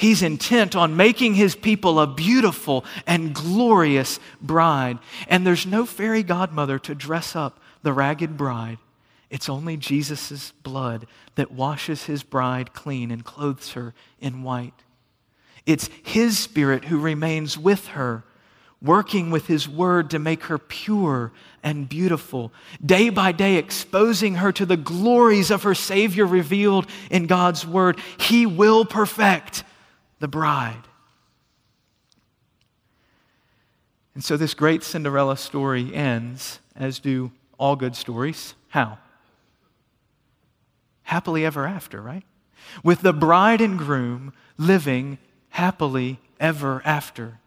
He's 0.00 0.22
intent 0.22 0.74
on 0.74 0.96
making 0.96 1.34
his 1.34 1.54
people 1.54 2.00
a 2.00 2.06
beautiful 2.06 2.86
and 3.06 3.34
glorious 3.34 4.18
bride. 4.40 4.98
And 5.28 5.46
there's 5.46 5.66
no 5.66 5.84
fairy 5.84 6.22
godmother 6.22 6.78
to 6.78 6.94
dress 6.94 7.36
up 7.36 7.60
the 7.82 7.92
ragged 7.92 8.34
bride. 8.34 8.78
It's 9.28 9.50
only 9.50 9.76
Jesus' 9.76 10.54
blood 10.62 11.06
that 11.34 11.52
washes 11.52 12.04
his 12.04 12.22
bride 12.22 12.72
clean 12.72 13.10
and 13.10 13.22
clothes 13.22 13.72
her 13.72 13.92
in 14.22 14.42
white. 14.42 14.72
It's 15.66 15.90
his 16.02 16.38
spirit 16.38 16.86
who 16.86 16.98
remains 16.98 17.58
with 17.58 17.88
her, 17.88 18.24
working 18.80 19.30
with 19.30 19.48
his 19.48 19.68
word 19.68 20.08
to 20.12 20.18
make 20.18 20.44
her 20.44 20.56
pure 20.56 21.30
and 21.62 21.86
beautiful, 21.86 22.54
day 22.82 23.10
by 23.10 23.32
day 23.32 23.56
exposing 23.56 24.36
her 24.36 24.50
to 24.52 24.64
the 24.64 24.78
glories 24.78 25.50
of 25.50 25.64
her 25.64 25.74
Savior 25.74 26.24
revealed 26.24 26.86
in 27.10 27.26
God's 27.26 27.66
word. 27.66 27.98
He 28.18 28.46
will 28.46 28.86
perfect 28.86 29.62
the 30.20 30.28
bride. 30.28 30.84
And 34.14 34.22
so 34.22 34.36
this 34.36 34.54
great 34.54 34.82
Cinderella 34.82 35.36
story 35.36 35.94
ends, 35.94 36.60
as 36.76 36.98
do 37.00 37.32
all 37.58 37.74
good 37.74 37.96
stories. 37.96 38.54
How? 38.68 38.98
Happily 41.02 41.44
ever 41.44 41.66
after, 41.66 42.00
right? 42.00 42.24
With 42.84 43.00
the 43.00 43.12
bride 43.12 43.60
and 43.60 43.76
groom 43.78 44.32
living 44.56 45.18
happily 45.50 46.20
ever 46.38 46.82
after. 46.84 47.39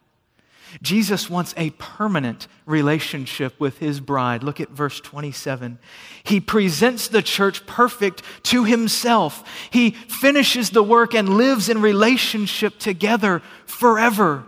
Jesus 0.81 1.29
wants 1.29 1.53
a 1.57 1.69
permanent 1.71 2.47
relationship 2.65 3.59
with 3.59 3.77
his 3.77 3.99
bride. 3.99 4.43
Look 4.43 4.59
at 4.59 4.69
verse 4.69 4.99
27. 4.99 5.77
He 6.23 6.39
presents 6.39 7.07
the 7.07 7.21
church 7.21 7.65
perfect 7.65 8.23
to 8.43 8.63
himself. 8.63 9.47
He 9.69 9.91
finishes 9.91 10.71
the 10.71 10.83
work 10.83 11.13
and 11.13 11.37
lives 11.37 11.69
in 11.69 11.81
relationship 11.81 12.79
together 12.79 13.41
forever. 13.65 14.45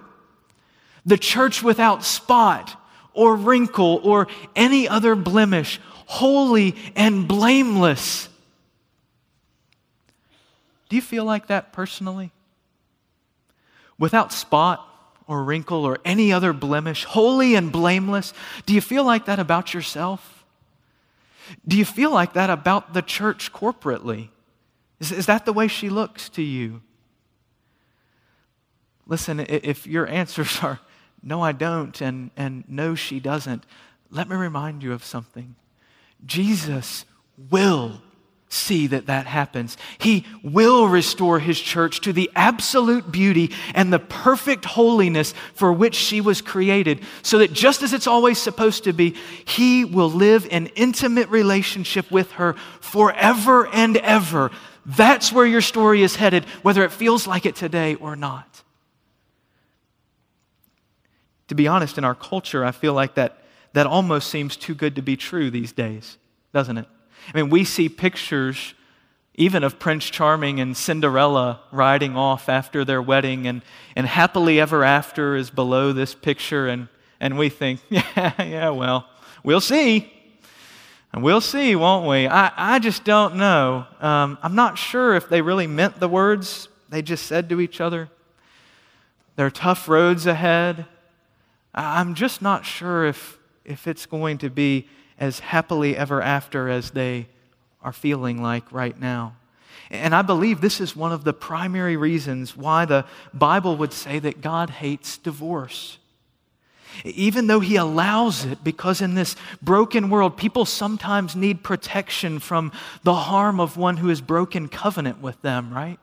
The 1.06 1.18
church 1.18 1.62
without 1.62 2.04
spot 2.04 2.82
or 3.14 3.36
wrinkle 3.36 4.02
or 4.04 4.28
any 4.56 4.88
other 4.88 5.16
blemish, 5.16 5.80
holy 6.06 6.76
and 6.96 7.28
blameless. 7.28 8.30
Do 10.90 10.96
you 10.96 11.02
feel 11.02 11.26
like 11.26 11.48
that 11.48 11.74
personally? 11.74 12.32
Without 13.98 14.34
spot, 14.34 14.88
or 15.28 15.44
wrinkle 15.44 15.86
or 15.86 15.98
any 16.06 16.32
other 16.32 16.54
blemish, 16.54 17.04
holy 17.04 17.56
and 17.56 17.72
blameless. 17.72 18.34
Do 18.66 18.74
you 18.74 18.82
feel 18.82 19.04
like 19.04 19.26
that 19.26 19.40
about 19.40 19.74
yourself? 19.74 20.46
Do 21.68 21.78
you 21.78 21.86
feel 21.86 22.12
like 22.12 22.34
that 22.34 22.50
about 22.50 22.94
the 22.94 23.02
church 23.02 23.52
corporately? 23.52 24.30
Is, 25.00 25.12
is 25.12 25.26
that 25.26 25.46
the 25.46 25.54
way 25.54 25.68
she 25.68 25.90
looks 25.90 26.30
to 26.30 26.42
you? 26.42 26.82
Listen, 29.08 29.40
if 29.40 29.86
your 29.86 30.08
answers 30.08 30.60
are 30.64 30.80
no, 31.26 31.42
I 31.42 31.54
don't, 31.54 32.00
and, 32.02 32.30
and 32.38 32.64
no, 32.68 32.94
she 32.94 33.20
doesn't, 33.20 33.64
let 34.12 34.30
me 34.30 34.36
remind 34.36 34.84
you 34.84 34.94
of 34.94 35.04
something. 35.04 35.56
Jesus 36.24 37.04
will 37.50 38.02
see 38.56 38.88
that 38.88 39.08
that 39.08 39.26
happens. 39.26 39.78
He 39.98 40.26
will 40.41 40.88
restore 40.88 41.39
his 41.39 41.60
church 41.60 42.02
to 42.02 42.13
the 42.13 42.32
absolute 42.36 43.12
beauty 43.12 43.52
and 43.74 43.91
the 43.91 44.00
perfect 44.00 44.65
holiness 44.65 45.34
for 45.54 45.72
which 45.72 45.96
she 45.96 46.22
was 46.22 46.41
created, 46.41 47.02
so 47.22 47.38
that 47.39 47.54
just 47.54 47.84
as 47.84 47.94
it's 47.94 48.08
always 48.08 48.38
supposed 48.38 48.86
to 48.86 48.94
be, 48.94 49.15
he 49.46 49.86
will 49.86 50.10
live 50.10 50.48
in 50.50 50.68
intimate 50.68 51.30
relationship 51.30 52.10
with 52.10 52.32
her 52.34 52.54
forever 52.80 53.68
and 53.68 53.98
ever. 53.98 54.52
That's 54.86 55.32
where 55.32 55.46
your 55.46 55.62
story 55.62 56.04
is 56.04 56.15
headed, 56.15 56.46
whether 56.62 56.84
it 56.84 56.91
feels 56.91 57.28
like 57.28 57.46
it 57.46 57.56
today 57.56 57.96
or 57.96 58.15
not. 58.15 58.63
To 61.50 61.56
be 61.56 61.68
honest, 61.68 61.98
in 61.98 62.04
our 62.04 62.15
culture, 62.15 62.65
I 62.65 62.72
feel 62.72 62.94
like 62.94 63.15
that 63.15 63.41
that 63.74 63.86
almost 63.86 64.30
seems 64.30 64.56
too 64.56 64.74
good 64.74 64.96
to 64.96 65.02
be 65.02 65.18
true 65.18 65.52
these 65.52 65.74
days, 65.74 66.18
doesn't 66.54 66.78
it? 66.78 66.88
I 67.34 67.38
mean, 67.38 67.50
we 67.50 67.64
see 67.64 67.90
pictures 67.90 68.74
even 69.38 69.64
of 69.64 69.80
Prince 69.80 70.06
Charming 70.06 70.60
and 70.60 70.76
Cinderella 70.76 71.60
riding 71.72 72.16
off 72.16 72.48
after 72.48 72.86
their 72.86 73.02
wedding, 73.02 73.48
and, 73.48 73.62
and 73.96 74.08
happily 74.08 74.60
ever 74.60 74.84
after 74.84 75.36
is 75.36 75.50
below 75.50 75.92
this 75.92 76.16
picture, 76.16 76.68
and, 76.68 76.88
and 77.20 77.38
we 77.38 77.50
think, 77.50 77.82
yeah, 77.90 78.42
yeah, 78.42 78.70
well, 78.70 79.10
we'll 79.44 79.62
see. 79.62 80.12
And 81.12 81.24
we'll 81.24 81.42
see, 81.42 81.76
won't 81.76 82.08
we? 82.08 82.28
I, 82.28 82.52
I 82.76 82.80
just 82.80 83.04
don't 83.04 83.36
know. 83.36 83.86
Um, 84.00 84.38
I'm 84.42 84.56
not 84.56 84.78
sure 84.78 85.16
if 85.16 85.30
they 85.30 85.42
really 85.42 85.68
meant 85.68 86.00
the 86.00 86.10
words 86.10 86.70
they 86.90 87.02
just 87.02 87.26
said 87.26 87.50
to 87.50 87.60
each 87.60 87.82
other. 87.82 88.10
There 89.36 89.46
are 89.46 89.52
tough 89.52 89.90
roads 89.90 90.28
ahead. 90.28 90.86
I'm 91.74 92.16
just 92.16 92.42
not 92.42 92.66
sure 92.66 93.06
if, 93.06 93.38
if 93.66 93.88
it's 93.88 94.06
going 94.06 94.38
to 94.40 94.50
be 94.50 94.88
as 95.19 95.39
happily 95.39 95.95
ever 95.95 96.21
after 96.21 96.69
as 96.69 96.91
they 96.91 97.28
are 97.82 97.93
feeling 97.93 98.41
like 98.41 98.71
right 98.71 98.99
now. 98.99 99.36
And 99.91 100.15
I 100.15 100.23
believe 100.23 100.62
this 100.62 100.82
is 100.82 100.95
one 100.95 101.12
of 101.12 101.23
the 101.23 101.34
primary 101.34 101.95
reasons 101.95 102.58
why 102.58 102.86
the 102.86 103.06
Bible 103.34 103.78
would 103.78 103.93
say 103.93 104.19
that 104.19 104.41
God 104.41 104.69
hates 104.69 105.17
divorce. 105.17 105.99
Even 107.04 107.47
though 107.47 107.60
He 107.60 107.75
allows 107.75 108.45
it, 108.45 108.63
because 108.63 109.01
in 109.01 109.15
this 109.15 109.36
broken 109.62 110.10
world, 110.10 110.38
people 110.38 110.65
sometimes 110.65 111.36
need 111.36 111.62
protection 111.62 112.39
from 112.39 112.71
the 113.04 113.13
harm 113.13 113.60
of 113.60 113.78
one 113.78 113.97
who 113.97 114.08
has 114.08 114.21
broken 114.21 114.69
covenant 114.69 115.21
with 115.21 115.39
them, 115.41 115.73
right? 115.73 115.99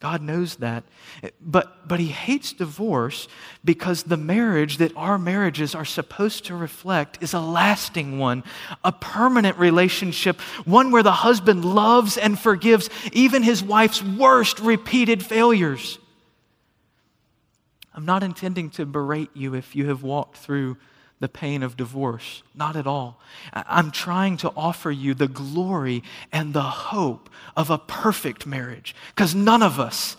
God 0.00 0.22
knows 0.22 0.56
that. 0.56 0.84
But, 1.40 1.88
but 1.88 1.98
he 1.98 2.06
hates 2.06 2.52
divorce 2.52 3.26
because 3.64 4.04
the 4.04 4.16
marriage 4.16 4.78
that 4.78 4.96
our 4.96 5.18
marriages 5.18 5.74
are 5.74 5.84
supposed 5.84 6.44
to 6.46 6.54
reflect 6.54 7.20
is 7.20 7.34
a 7.34 7.40
lasting 7.40 8.20
one, 8.20 8.44
a 8.84 8.92
permanent 8.92 9.58
relationship, 9.58 10.40
one 10.64 10.92
where 10.92 11.02
the 11.02 11.10
husband 11.10 11.64
loves 11.64 12.16
and 12.16 12.38
forgives 12.38 12.88
even 13.12 13.42
his 13.42 13.62
wife's 13.62 14.00
worst 14.00 14.60
repeated 14.60 15.24
failures. 15.24 15.98
I'm 17.92 18.06
not 18.06 18.22
intending 18.22 18.70
to 18.70 18.86
berate 18.86 19.30
you 19.34 19.54
if 19.54 19.74
you 19.74 19.88
have 19.88 20.04
walked 20.04 20.36
through 20.36 20.76
the 21.20 21.28
pain 21.28 21.62
of 21.62 21.76
divorce. 21.76 22.42
Not 22.54 22.76
at 22.76 22.86
all. 22.86 23.20
I'm 23.52 23.90
trying 23.90 24.36
to 24.38 24.52
offer 24.56 24.90
you 24.90 25.14
the 25.14 25.28
glory 25.28 26.02
and 26.32 26.54
the 26.54 26.62
hope 26.62 27.28
of 27.56 27.70
a 27.70 27.78
perfect 27.78 28.46
marriage 28.46 28.94
because 29.08 29.34
none 29.34 29.62
of 29.62 29.80
us 29.80 30.16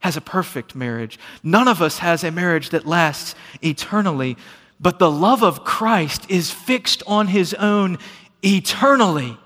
has 0.00 0.16
a 0.16 0.20
perfect 0.20 0.74
marriage. 0.74 1.18
None 1.42 1.68
of 1.68 1.82
us 1.82 1.98
has 1.98 2.24
a 2.24 2.30
marriage 2.30 2.70
that 2.70 2.86
lasts 2.86 3.34
eternally. 3.62 4.36
But 4.80 4.98
the 4.98 5.10
love 5.10 5.42
of 5.42 5.64
Christ 5.64 6.30
is 6.30 6.50
fixed 6.50 7.02
on 7.06 7.26
his 7.26 7.52
own 7.54 7.98
eternally. 8.42 9.36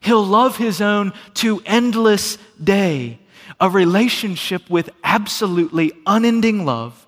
He'll 0.00 0.24
love 0.24 0.56
his 0.56 0.80
own 0.80 1.12
to 1.34 1.62
endless 1.66 2.38
day. 2.62 3.18
A 3.60 3.68
relationship 3.68 4.68
with 4.68 4.90
absolutely 5.04 5.92
unending 6.06 6.64
love, 6.64 7.06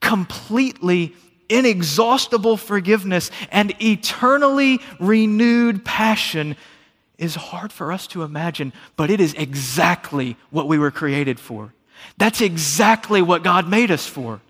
completely 0.00 1.14
inexhaustible 1.48 2.56
forgiveness 2.56 3.30
and 3.50 3.74
eternally 3.82 4.80
renewed 5.00 5.84
passion 5.84 6.56
is 7.18 7.34
hard 7.34 7.72
for 7.72 7.92
us 7.92 8.06
to 8.08 8.22
imagine, 8.22 8.72
but 8.96 9.10
it 9.10 9.20
is 9.20 9.34
exactly 9.34 10.36
what 10.50 10.68
we 10.68 10.78
were 10.78 10.90
created 10.90 11.40
for. 11.40 11.72
That's 12.16 12.40
exactly 12.40 13.22
what 13.22 13.42
God 13.42 13.68
made 13.68 13.90
us 13.90 14.06
for. 14.06 14.40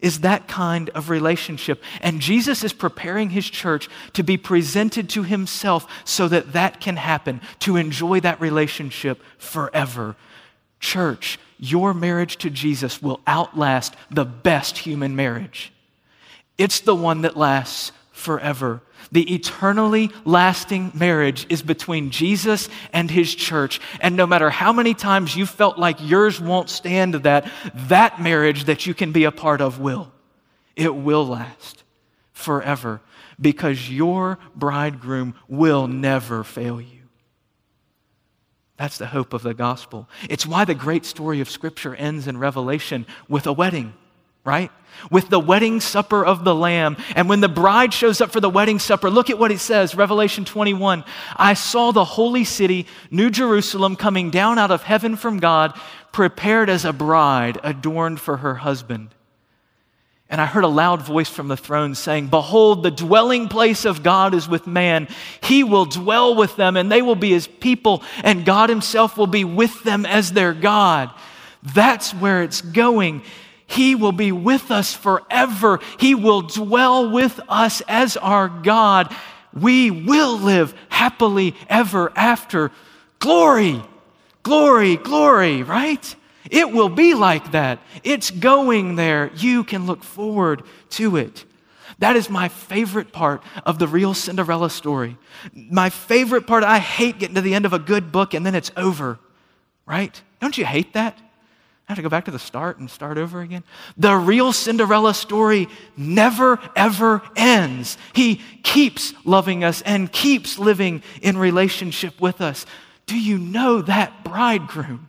Is 0.00 0.20
that 0.20 0.46
kind 0.46 0.90
of 0.90 1.10
relationship. 1.10 1.82
And 2.00 2.20
Jesus 2.20 2.62
is 2.62 2.72
preparing 2.72 3.30
his 3.30 3.50
church 3.50 3.88
to 4.12 4.22
be 4.22 4.36
presented 4.36 5.08
to 5.10 5.24
himself 5.24 5.86
so 6.04 6.28
that 6.28 6.52
that 6.52 6.80
can 6.80 6.96
happen, 6.96 7.40
to 7.60 7.76
enjoy 7.76 8.20
that 8.20 8.40
relationship 8.40 9.20
forever. 9.38 10.14
Church, 10.78 11.40
your 11.58 11.94
marriage 11.94 12.36
to 12.38 12.50
Jesus 12.50 13.02
will 13.02 13.20
outlast 13.26 13.96
the 14.08 14.24
best 14.24 14.78
human 14.78 15.16
marriage. 15.16 15.72
It's 16.58 16.80
the 16.80 16.94
one 16.94 17.22
that 17.22 17.36
lasts 17.36 17.92
forever. 18.10 18.82
The 19.12 19.34
eternally 19.34 20.10
lasting 20.24 20.92
marriage 20.92 21.46
is 21.48 21.62
between 21.62 22.10
Jesus 22.10 22.68
and 22.92 23.10
his 23.10 23.34
church. 23.34 23.80
And 24.00 24.16
no 24.16 24.26
matter 24.26 24.50
how 24.50 24.72
many 24.72 24.92
times 24.92 25.36
you 25.36 25.46
felt 25.46 25.78
like 25.78 25.96
yours 26.00 26.40
won't 26.40 26.68
stand 26.68 27.14
that, 27.14 27.50
that 27.74 28.20
marriage 28.20 28.64
that 28.64 28.86
you 28.86 28.92
can 28.92 29.12
be 29.12 29.24
a 29.24 29.32
part 29.32 29.60
of 29.60 29.80
will. 29.80 30.12
It 30.76 30.94
will 30.94 31.26
last 31.26 31.84
forever 32.32 33.00
because 33.40 33.90
your 33.90 34.38
bridegroom 34.54 35.34
will 35.48 35.86
never 35.86 36.44
fail 36.44 36.80
you. 36.80 36.98
That's 38.76 38.98
the 38.98 39.06
hope 39.06 39.32
of 39.32 39.42
the 39.42 39.54
gospel. 39.54 40.08
It's 40.28 40.46
why 40.46 40.64
the 40.64 40.74
great 40.74 41.04
story 41.04 41.40
of 41.40 41.50
Scripture 41.50 41.94
ends 41.96 42.28
in 42.28 42.36
Revelation 42.36 43.06
with 43.28 43.46
a 43.46 43.52
wedding 43.52 43.94
right? 44.44 44.70
With 45.10 45.28
the 45.28 45.38
wedding 45.38 45.80
supper 45.80 46.24
of 46.24 46.44
the 46.44 46.54
Lamb. 46.54 46.96
And 47.14 47.28
when 47.28 47.40
the 47.40 47.48
bride 47.48 47.92
shows 47.92 48.20
up 48.20 48.30
for 48.30 48.40
the 48.40 48.50
wedding 48.50 48.78
supper, 48.78 49.10
look 49.10 49.30
at 49.30 49.38
what 49.38 49.52
it 49.52 49.60
says 49.60 49.94
Revelation 49.94 50.44
21. 50.44 51.04
I 51.36 51.54
saw 51.54 51.92
the 51.92 52.04
holy 52.04 52.44
city, 52.44 52.86
New 53.10 53.30
Jerusalem, 53.30 53.96
coming 53.96 54.30
down 54.30 54.58
out 54.58 54.70
of 54.70 54.82
heaven 54.82 55.16
from 55.16 55.38
God, 55.38 55.78
prepared 56.12 56.70
as 56.70 56.84
a 56.84 56.92
bride 56.92 57.58
adorned 57.62 58.20
for 58.20 58.38
her 58.38 58.56
husband. 58.56 59.14
And 60.30 60.40
I 60.42 60.46
heard 60.46 60.64
a 60.64 60.68
loud 60.68 61.00
voice 61.02 61.28
from 61.28 61.48
the 61.48 61.56
throne 61.56 61.94
saying, 61.94 62.26
Behold, 62.26 62.82
the 62.82 62.90
dwelling 62.90 63.48
place 63.48 63.86
of 63.86 64.02
God 64.02 64.34
is 64.34 64.46
with 64.46 64.66
man. 64.66 65.08
He 65.42 65.64
will 65.64 65.86
dwell 65.86 66.34
with 66.34 66.54
them, 66.56 66.76
and 66.76 66.92
they 66.92 67.00
will 67.00 67.14
be 67.14 67.30
his 67.30 67.46
people, 67.46 68.02
and 68.22 68.44
God 68.44 68.68
himself 68.68 69.16
will 69.16 69.26
be 69.26 69.44
with 69.44 69.82
them 69.84 70.04
as 70.04 70.32
their 70.32 70.52
God. 70.52 71.10
That's 71.62 72.12
where 72.12 72.42
it's 72.42 72.60
going. 72.60 73.22
He 73.68 73.94
will 73.94 74.12
be 74.12 74.32
with 74.32 74.70
us 74.70 74.94
forever. 74.94 75.78
He 76.00 76.14
will 76.14 76.40
dwell 76.40 77.10
with 77.10 77.38
us 77.48 77.82
as 77.86 78.16
our 78.16 78.48
God. 78.48 79.14
We 79.52 79.90
will 79.90 80.38
live 80.38 80.74
happily 80.88 81.54
ever 81.68 82.10
after. 82.16 82.72
Glory, 83.18 83.82
glory, 84.42 84.96
glory, 84.96 85.62
right? 85.62 86.16
It 86.50 86.72
will 86.72 86.88
be 86.88 87.12
like 87.12 87.52
that. 87.52 87.78
It's 88.02 88.30
going 88.30 88.96
there. 88.96 89.30
You 89.36 89.64
can 89.64 89.86
look 89.86 90.02
forward 90.02 90.62
to 90.90 91.16
it. 91.16 91.44
That 91.98 92.16
is 92.16 92.30
my 92.30 92.48
favorite 92.48 93.12
part 93.12 93.42
of 93.66 93.78
the 93.78 93.86
real 93.88 94.14
Cinderella 94.14 94.70
story. 94.70 95.18
My 95.52 95.90
favorite 95.90 96.46
part, 96.46 96.64
I 96.64 96.78
hate 96.78 97.18
getting 97.18 97.34
to 97.34 97.42
the 97.42 97.54
end 97.54 97.66
of 97.66 97.74
a 97.74 97.78
good 97.78 98.12
book 98.12 98.32
and 98.32 98.46
then 98.46 98.54
it's 98.54 98.70
over, 98.78 99.18
right? 99.84 100.20
Don't 100.40 100.56
you 100.56 100.64
hate 100.64 100.94
that? 100.94 101.18
I 101.88 101.92
have 101.92 101.96
to 101.96 102.02
go 102.02 102.10
back 102.10 102.26
to 102.26 102.30
the 102.30 102.38
start 102.38 102.78
and 102.78 102.90
start 102.90 103.16
over 103.16 103.40
again. 103.40 103.64
The 103.96 104.14
real 104.14 104.52
Cinderella 104.52 105.14
story 105.14 105.68
never, 105.96 106.58
ever 106.76 107.22
ends. 107.34 107.96
He 108.12 108.42
keeps 108.62 109.14
loving 109.24 109.64
us 109.64 109.80
and 109.80 110.12
keeps 110.12 110.58
living 110.58 111.02
in 111.22 111.38
relationship 111.38 112.20
with 112.20 112.42
us. 112.42 112.66
Do 113.06 113.18
you 113.18 113.38
know 113.38 113.80
that 113.80 114.22
bridegroom? 114.22 115.08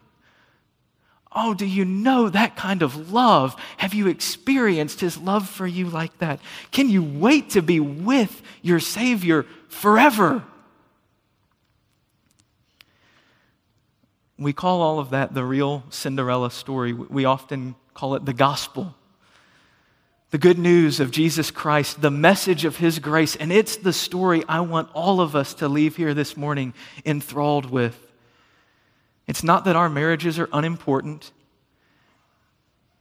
Oh, 1.35 1.53
do 1.53 1.65
you 1.65 1.83
know 1.83 2.29
that 2.29 2.55
kind 2.55 2.81
of 2.81 3.11
love? 3.11 3.57
Have 3.75 3.93
you 3.93 4.07
experienced 4.07 5.01
his 5.01 5.17
love 5.17 5.49
for 5.49 5.67
you 5.67 5.89
like 5.89 6.17
that? 6.19 6.39
Can 6.71 6.89
you 6.89 7.03
wait 7.03 7.49
to 7.51 7.61
be 7.61 7.81
with 7.81 8.41
your 8.61 8.79
Savior 8.79 9.45
forever? 9.67 10.45
We 14.39 14.54
call 14.54 14.82
all 14.82 14.99
of 14.99 15.10
that 15.10 15.34
the 15.34 15.43
real 15.43 15.84
Cinderella 15.89 16.49
story. 16.49 16.93
We 16.93 17.25
often 17.25 17.75
call 17.93 18.15
it 18.15 18.23
the 18.23 18.34
gospel. 18.34 18.95
The 20.32 20.38
good 20.38 20.58
news 20.58 21.02
of 21.02 21.12
Jesus 21.12 21.52
Christ, 21.52 22.02
the 22.02 22.12
message 22.12 22.63
of 22.63 22.78
his 22.78 22.99
grace, 22.99 23.36
and 23.36 23.52
it's 23.52 23.75
the 23.75 23.91
story 23.91 24.43
I 24.47 24.62
want 24.62 24.89
all 24.93 25.19
of 25.19 25.36
us 25.36 25.56
to 25.56 25.67
leave 25.67 25.97
here 25.97 26.13
this 26.13 26.38
morning 26.38 26.73
enthralled 27.04 27.69
with. 27.69 27.99
It's 29.28 29.43
not 29.43 29.65
that 29.65 29.75
our 29.75 29.89
marriages 29.89 30.39
are 30.39 30.49
unimportant, 30.54 31.32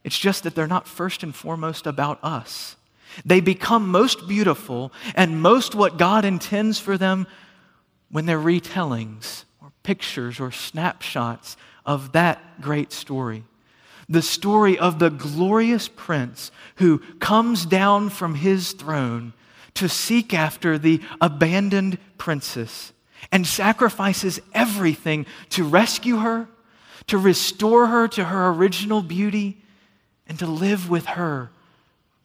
it's 0.02 0.18
just 0.18 0.42
that 0.42 0.54
they're 0.54 0.66
not 0.66 0.88
first 0.88 1.22
and 1.22 1.34
foremost 1.34 1.86
about 1.86 2.18
us. 2.22 2.76
They 3.24 3.40
become 3.40 3.88
most 3.88 4.26
beautiful 4.26 4.92
and 5.14 5.42
most 5.42 5.74
what 5.74 5.98
God 5.98 6.24
intends 6.24 6.78
for 6.78 6.96
them 6.96 7.26
when 8.10 8.26
they're 8.26 8.38
retellings 8.38 9.44
pictures 9.88 10.38
or 10.38 10.52
snapshots 10.52 11.56
of 11.86 12.12
that 12.12 12.60
great 12.60 12.92
story. 12.92 13.42
The 14.06 14.20
story 14.20 14.78
of 14.78 14.98
the 14.98 15.08
glorious 15.08 15.88
prince 15.88 16.50
who 16.76 16.98
comes 17.20 17.64
down 17.64 18.10
from 18.10 18.34
his 18.34 18.72
throne 18.72 19.32
to 19.72 19.88
seek 19.88 20.34
after 20.34 20.76
the 20.76 21.00
abandoned 21.22 21.96
princess 22.18 22.92
and 23.32 23.46
sacrifices 23.46 24.38
everything 24.52 25.24
to 25.48 25.64
rescue 25.64 26.18
her, 26.18 26.48
to 27.06 27.16
restore 27.16 27.86
her 27.86 28.08
to 28.08 28.24
her 28.24 28.50
original 28.50 29.00
beauty, 29.00 29.56
and 30.26 30.38
to 30.38 30.46
live 30.46 30.90
with 30.90 31.06
her 31.06 31.48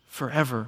forever. 0.07 0.67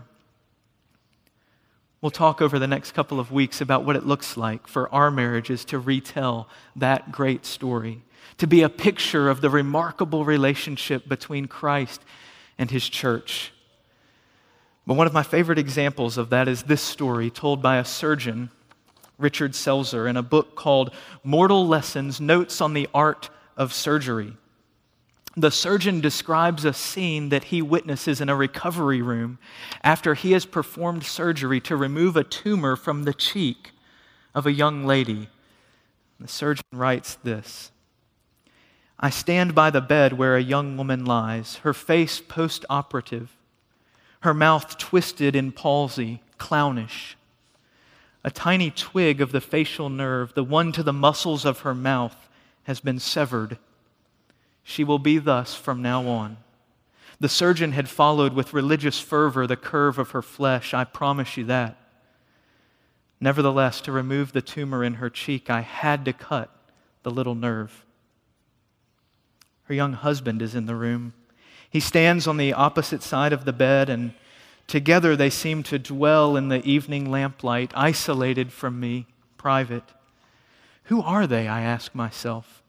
We'll 2.06 2.12
talk 2.12 2.39
over 2.39 2.60
the 2.60 2.68
next 2.68 2.91
couple 2.91 3.20
of 3.20 3.32
weeks 3.32 3.62
about 3.62 3.84
what 3.84 3.96
it 3.96 4.06
looks 4.06 4.38
like 4.38 4.68
for 4.68 4.94
our 4.94 5.10
marriages 5.10 5.65
to 5.65 5.80
retell 5.80 6.48
that 6.76 7.12
great 7.12 7.48
story, 7.48 8.04
to 8.38 8.46
be 8.46 8.62
a 8.62 8.70
picture 8.70 9.28
of 9.28 9.41
the 9.41 9.50
remarkable 9.50 10.24
relationship 10.24 11.10
between 11.10 11.48
Christ 11.48 12.00
and 12.60 12.70
his 12.70 12.88
church. 12.88 13.52
But 14.86 14.94
one 14.94 15.08
of 15.08 15.13
my 15.13 15.24
favorite 15.24 15.58
examples 15.58 16.20
of 16.20 16.30
that 16.30 16.48
is 16.48 16.62
this 16.62 16.84
story 16.84 17.32
told 17.32 17.63
by 17.63 17.78
a 17.78 17.84
surgeon, 17.84 18.52
Richard 19.18 19.54
Selzer, 19.54 20.08
in 20.08 20.15
a 20.15 20.22
book 20.22 20.56
called 20.56 20.94
Mortal 21.24 21.65
Lessons 21.65 22.22
Notes 22.22 22.62
on 22.62 22.76
the 22.76 22.88
Art 22.94 23.32
of 23.58 23.74
Surgery. 23.74 24.38
The 25.38 25.52
surgeon 25.52 26.00
describes 26.00 26.63
a 26.63 26.71
scene 26.71 27.28
that 27.30 27.45
he 27.45 27.62
witnesses 27.62 28.21
in 28.21 28.30
a 28.30 28.36
recovery 28.36 29.02
room 29.02 29.38
after 29.84 30.13
he 30.13 30.32
has 30.32 30.45
performed 30.45 31.04
surgery 31.04 31.60
to 31.62 31.76
remove 31.76 32.15
a 32.15 32.24
tumor 32.24 32.78
from 32.78 33.04
the 33.04 33.13
cheek 33.13 33.71
of 34.34 34.45
a 34.45 34.54
young 34.54 34.86
lady. 34.86 35.28
The 36.21 36.30
surgeon 36.30 36.63
writes 36.71 37.15
this 37.15 37.71
I 38.98 39.10
stand 39.10 39.54
by 39.54 39.71
the 39.71 39.82
bed 39.82 40.13
where 40.13 40.38
a 40.38 40.41
young 40.41 40.78
woman 40.78 41.04
lies, 41.04 41.58
her 41.58 41.74
face 41.74 42.21
post 42.21 42.63
operative, 42.69 43.36
her 44.21 44.34
mouth 44.34 44.78
twisted 44.78 45.36
in 45.36 45.52
palsy, 45.52 46.21
clownish. 46.38 47.17
A 48.24 48.32
tiny 48.32 48.71
twig 48.71 49.19
of 49.19 49.34
the 49.34 49.41
facial 49.41 49.89
nerve, 49.89 50.34
the 50.34 50.45
one 50.45 50.71
to 50.71 50.82
the 50.82 50.93
muscles 50.93 51.43
of 51.43 51.60
her 51.60 51.76
mouth, 51.76 52.30
has 52.63 52.80
been 52.80 53.00
severed 53.00 53.58
she 54.67 54.84
will 54.84 54.99
be 54.99 55.19
thus 55.19 55.54
from 55.54 55.82
now 55.82 56.06
on. 56.08 56.38
The 57.19 57.30
surgeon 57.30 57.71
had 57.71 57.88
followed 57.88 58.34
with 58.34 58.51
religious 58.51 58.99
fervor 58.99 59.45
the 59.45 59.56
curve 59.56 59.99
of 59.99 60.10
her 60.10 60.23
flesh, 60.23 60.73
I 60.73 60.84
promise 60.84 61.38
you 61.38 61.45
that. 61.45 61.78
Nevertheless, 63.21 63.80
to 63.82 63.91
remove 63.91 64.34
the 64.34 64.41
tumor 64.41 64.84
in 64.84 64.95
her 64.95 65.10
cheek, 65.10 65.51
I 65.51 65.62
had 65.62 66.04
to 66.06 66.13
cut 66.13 66.49
the 67.04 67.12
little 67.12 67.36
nerve. 67.36 67.86
Her 69.65 69.75
young 69.75 69.93
husband 69.93 70.41
is 70.41 70.56
in 70.56 70.65
the 70.65 70.75
room. 70.75 71.13
He 71.69 71.80
stands 71.80 72.25
on 72.25 72.38
the 72.38 72.54
opposite 72.54 73.04
side 73.04 73.34
of 73.34 73.45
the 73.45 73.54
bed, 73.54 73.88
and 73.88 74.13
together 74.65 75.15
they 75.15 75.30
seem 75.30 75.62
to 75.63 75.78
dwell 75.78 76.36
in 76.36 76.49
the 76.49 76.65
evening 76.65 77.10
lamplight, 77.12 77.71
isolated 77.75 78.51
from 78.51 78.80
me, 78.80 79.06
private. 79.38 79.93
Who 80.86 81.04
are 81.04 81.28
they, 81.28 81.47
I 81.47 81.62
ask 81.62 81.93
myself? 81.93 82.63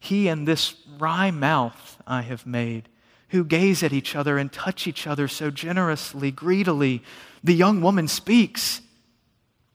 He 0.00 0.28
and 0.28 0.48
this 0.48 0.74
wry 0.98 1.30
mouth 1.30 2.02
I 2.06 2.22
have 2.22 2.46
made, 2.46 2.88
who 3.28 3.44
gaze 3.44 3.82
at 3.82 3.92
each 3.92 4.16
other 4.16 4.38
and 4.38 4.50
touch 4.50 4.86
each 4.86 5.06
other 5.06 5.28
so 5.28 5.50
generously, 5.50 6.30
greedily. 6.32 7.02
The 7.44 7.54
young 7.54 7.80
woman 7.80 8.08
speaks. 8.08 8.80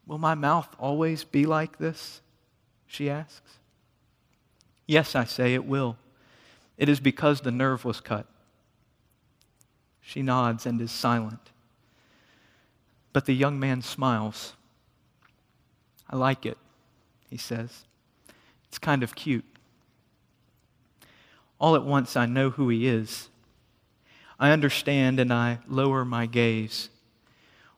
Will 0.07 0.17
my 0.17 0.35
mouth 0.35 0.67
always 0.77 1.23
be 1.23 1.45
like 1.45 1.77
this? 1.77 2.21
She 2.88 3.09
asks. 3.09 3.59
Yes, 4.88 5.15
I 5.15 5.23
say, 5.23 5.53
it 5.53 5.65
will. 5.65 5.97
It 6.77 6.89
is 6.89 6.99
because 6.99 7.41
the 7.41 7.51
nerve 7.51 7.85
was 7.85 8.01
cut. 8.01 8.25
She 10.01 10.21
nods 10.21 10.65
and 10.65 10.81
is 10.81 10.91
silent. 10.91 11.51
But 13.13 13.25
the 13.25 13.33
young 13.33 13.59
man 13.59 13.81
smiles. 13.81 14.53
I 16.09 16.15
like 16.17 16.45
it, 16.45 16.57
he 17.29 17.38
says. 17.38 17.85
It's 18.67 18.77
kind 18.77 19.01
of 19.01 19.15
cute. 19.15 19.45
All 21.65 21.75
at 21.75 21.84
once, 21.84 22.15
I 22.15 22.28
know 22.28 22.51
who 22.51 22.69
He 22.69 22.86
is. 22.86 23.30
I 24.39 24.51
understand 24.51 25.19
and 25.19 25.34
I 25.34 25.58
lower 25.67 26.06
my 26.06 26.28
gaze. 26.28 26.89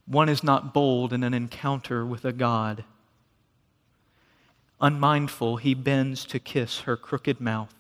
One 0.06 0.28
is 0.28 0.44
not 0.44 0.74
bold 0.74 1.14
in 1.14 1.24
an 1.24 1.34
encounter 1.34 2.06
with 2.06 2.26
a 2.26 2.34
God. 2.34 2.84
Unmindful, 4.82 5.56
he 5.56 5.74
bends 5.74 6.26
to 6.26 6.38
kiss 6.38 6.82
her 6.82 6.98
crooked 6.98 7.40
mouth. 7.40 7.74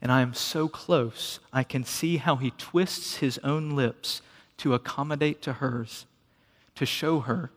And 0.00 0.12
I 0.12 0.20
am 0.20 0.34
so 0.34 0.68
close, 0.68 1.40
I 1.52 1.64
can 1.64 1.82
see 1.82 2.18
how 2.18 2.36
he 2.36 2.52
twists 2.52 3.16
his 3.16 3.40
own 3.42 3.70
lips 3.70 4.22
to 4.58 4.72
accommodate 4.72 5.42
to 5.42 5.54
hers, 5.54 6.06
to 6.76 6.86
show 6.86 7.18
her 7.18 7.50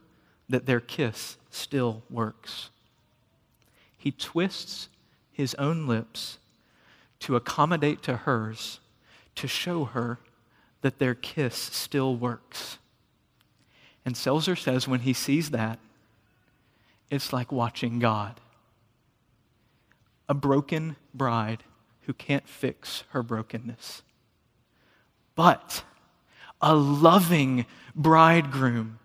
that 0.49 0.65
their 0.65 0.79
kiss 0.79 1.37
still 1.51 2.01
works. 2.09 2.71
He 3.95 4.11
twists 4.11 4.89
his 5.31 5.53
own 5.59 5.85
lips 5.85 6.39
to 7.21 7.35
accommodate 7.35 8.01
to 8.03 8.17
hers, 8.17 8.79
to 9.35 9.47
show 9.47 9.85
her 9.85 10.19
that 10.81 10.99
their 10.99 11.15
kiss 11.15 11.55
still 11.55 12.15
works. 12.15 12.77
And 14.03 14.15
Selzer 14.15 14.57
says 14.57 14.87
when 14.87 15.01
he 15.01 15.13
sees 15.13 15.51
that, 15.51 15.79
it's 17.09 17.31
like 17.31 17.51
watching 17.51 17.99
God. 17.99 18.39
A 20.27 20.33
broken 20.33 20.95
bride 21.13 21.63
who 22.01 22.13
can't 22.13 22.47
fix 22.47 23.03
her 23.09 23.21
brokenness. 23.21 24.01
But 25.35 25.83
a 26.61 26.75
loving 26.75 27.65
bridegroom 27.95 28.99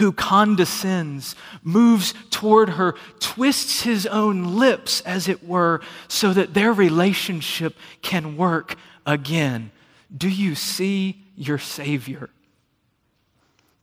who 0.00 0.12
condescends, 0.12 1.36
moves 1.62 2.14
toward 2.30 2.70
her, 2.70 2.94
twists 3.18 3.82
his 3.82 4.06
own 4.06 4.56
lips, 4.56 5.02
as 5.02 5.28
it 5.28 5.46
were, 5.46 5.78
so 6.08 6.32
that 6.32 6.54
their 6.54 6.72
relationship 6.72 7.76
can 8.00 8.34
work 8.34 8.76
again. 9.04 9.70
Do 10.16 10.26
you 10.26 10.54
see 10.54 11.22
your 11.36 11.58
Savior? 11.58 12.30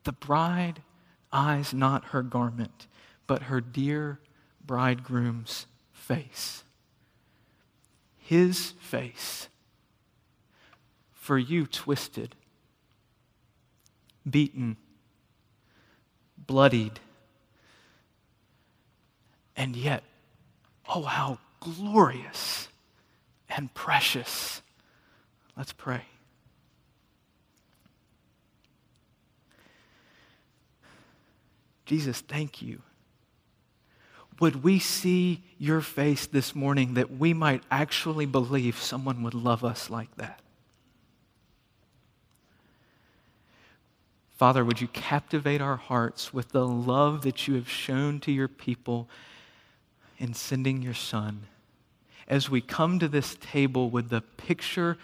The 0.06 0.12
bride 0.12 0.82
eyes 1.32 1.72
not 1.72 2.06
her 2.06 2.24
garment, 2.24 2.88
but 3.28 3.44
her 3.44 3.62
dear 3.62 4.20
bridegroom's 4.66 5.68
face. 5.94 6.64
His 8.18 8.72
face, 8.80 9.50
for 11.14 11.38
you 11.38 11.68
twisted, 11.68 12.34
beaten, 14.28 14.78
bloodied. 16.48 17.00
And 19.56 19.76
yet, 19.76 20.04
oh, 20.88 21.04
how 21.04 21.40
glorious 21.60 22.68
and 23.50 23.74
precious. 23.74 24.62
Let's 25.56 25.74
pray. 25.74 26.04
Jesus, 31.86 32.20
thank 32.20 32.62
you. 32.62 32.82
Would 34.40 34.64
we 34.64 34.78
see 34.78 35.44
your 35.58 35.82
face 35.82 36.28
this 36.28 36.54
morning 36.54 36.94
that 36.94 37.18
we 37.18 37.34
might 37.34 37.64
actually 37.72 38.26
believe 38.26 38.78
someone 38.78 39.24
would 39.24 39.34
love 39.34 39.64
us 39.64 39.90
like 39.90 40.16
that? 40.18 40.42
Father, 44.38 44.64
would 44.64 44.80
you 44.80 44.88
captivate 44.90 45.62
our 45.62 45.78
hearts 45.78 46.32
with 46.32 46.50
the 46.50 46.68
love 46.68 47.24
that 47.24 47.48
you 47.48 47.56
have 47.56 47.68
shown 47.68 48.20
to 48.20 48.32
your 48.32 48.48
people 48.48 49.10
in 50.20 50.36
sending 50.36 50.84
your 50.84 50.94
Son? 50.94 51.48
As 52.28 52.48
we 52.48 52.62
come 52.62 53.00
to 53.00 53.08
this 53.08 53.36
table 53.42 53.90
with 53.90 54.10
the 54.10 54.22
picture 54.22 55.00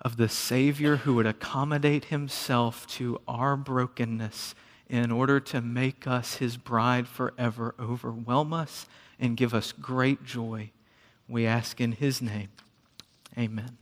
of 0.00 0.16
the 0.16 0.28
Savior 0.28 0.96
who 0.96 1.14
would 1.16 1.26
accommodate 1.26 2.06
himself 2.06 2.86
to 2.86 3.20
our 3.28 3.58
brokenness 3.58 4.54
in 4.88 5.10
order 5.10 5.38
to 5.38 5.60
make 5.60 6.06
us 6.06 6.36
his 6.36 6.56
bride 6.56 7.06
forever, 7.06 7.74
overwhelm 7.78 8.54
us 8.54 8.86
and 9.20 9.36
give 9.36 9.52
us 9.52 9.72
great 9.72 10.24
joy. 10.24 10.70
We 11.28 11.46
ask 11.46 11.78
in 11.78 11.92
his 11.92 12.22
name. 12.22 12.48
Amen. 13.36 13.81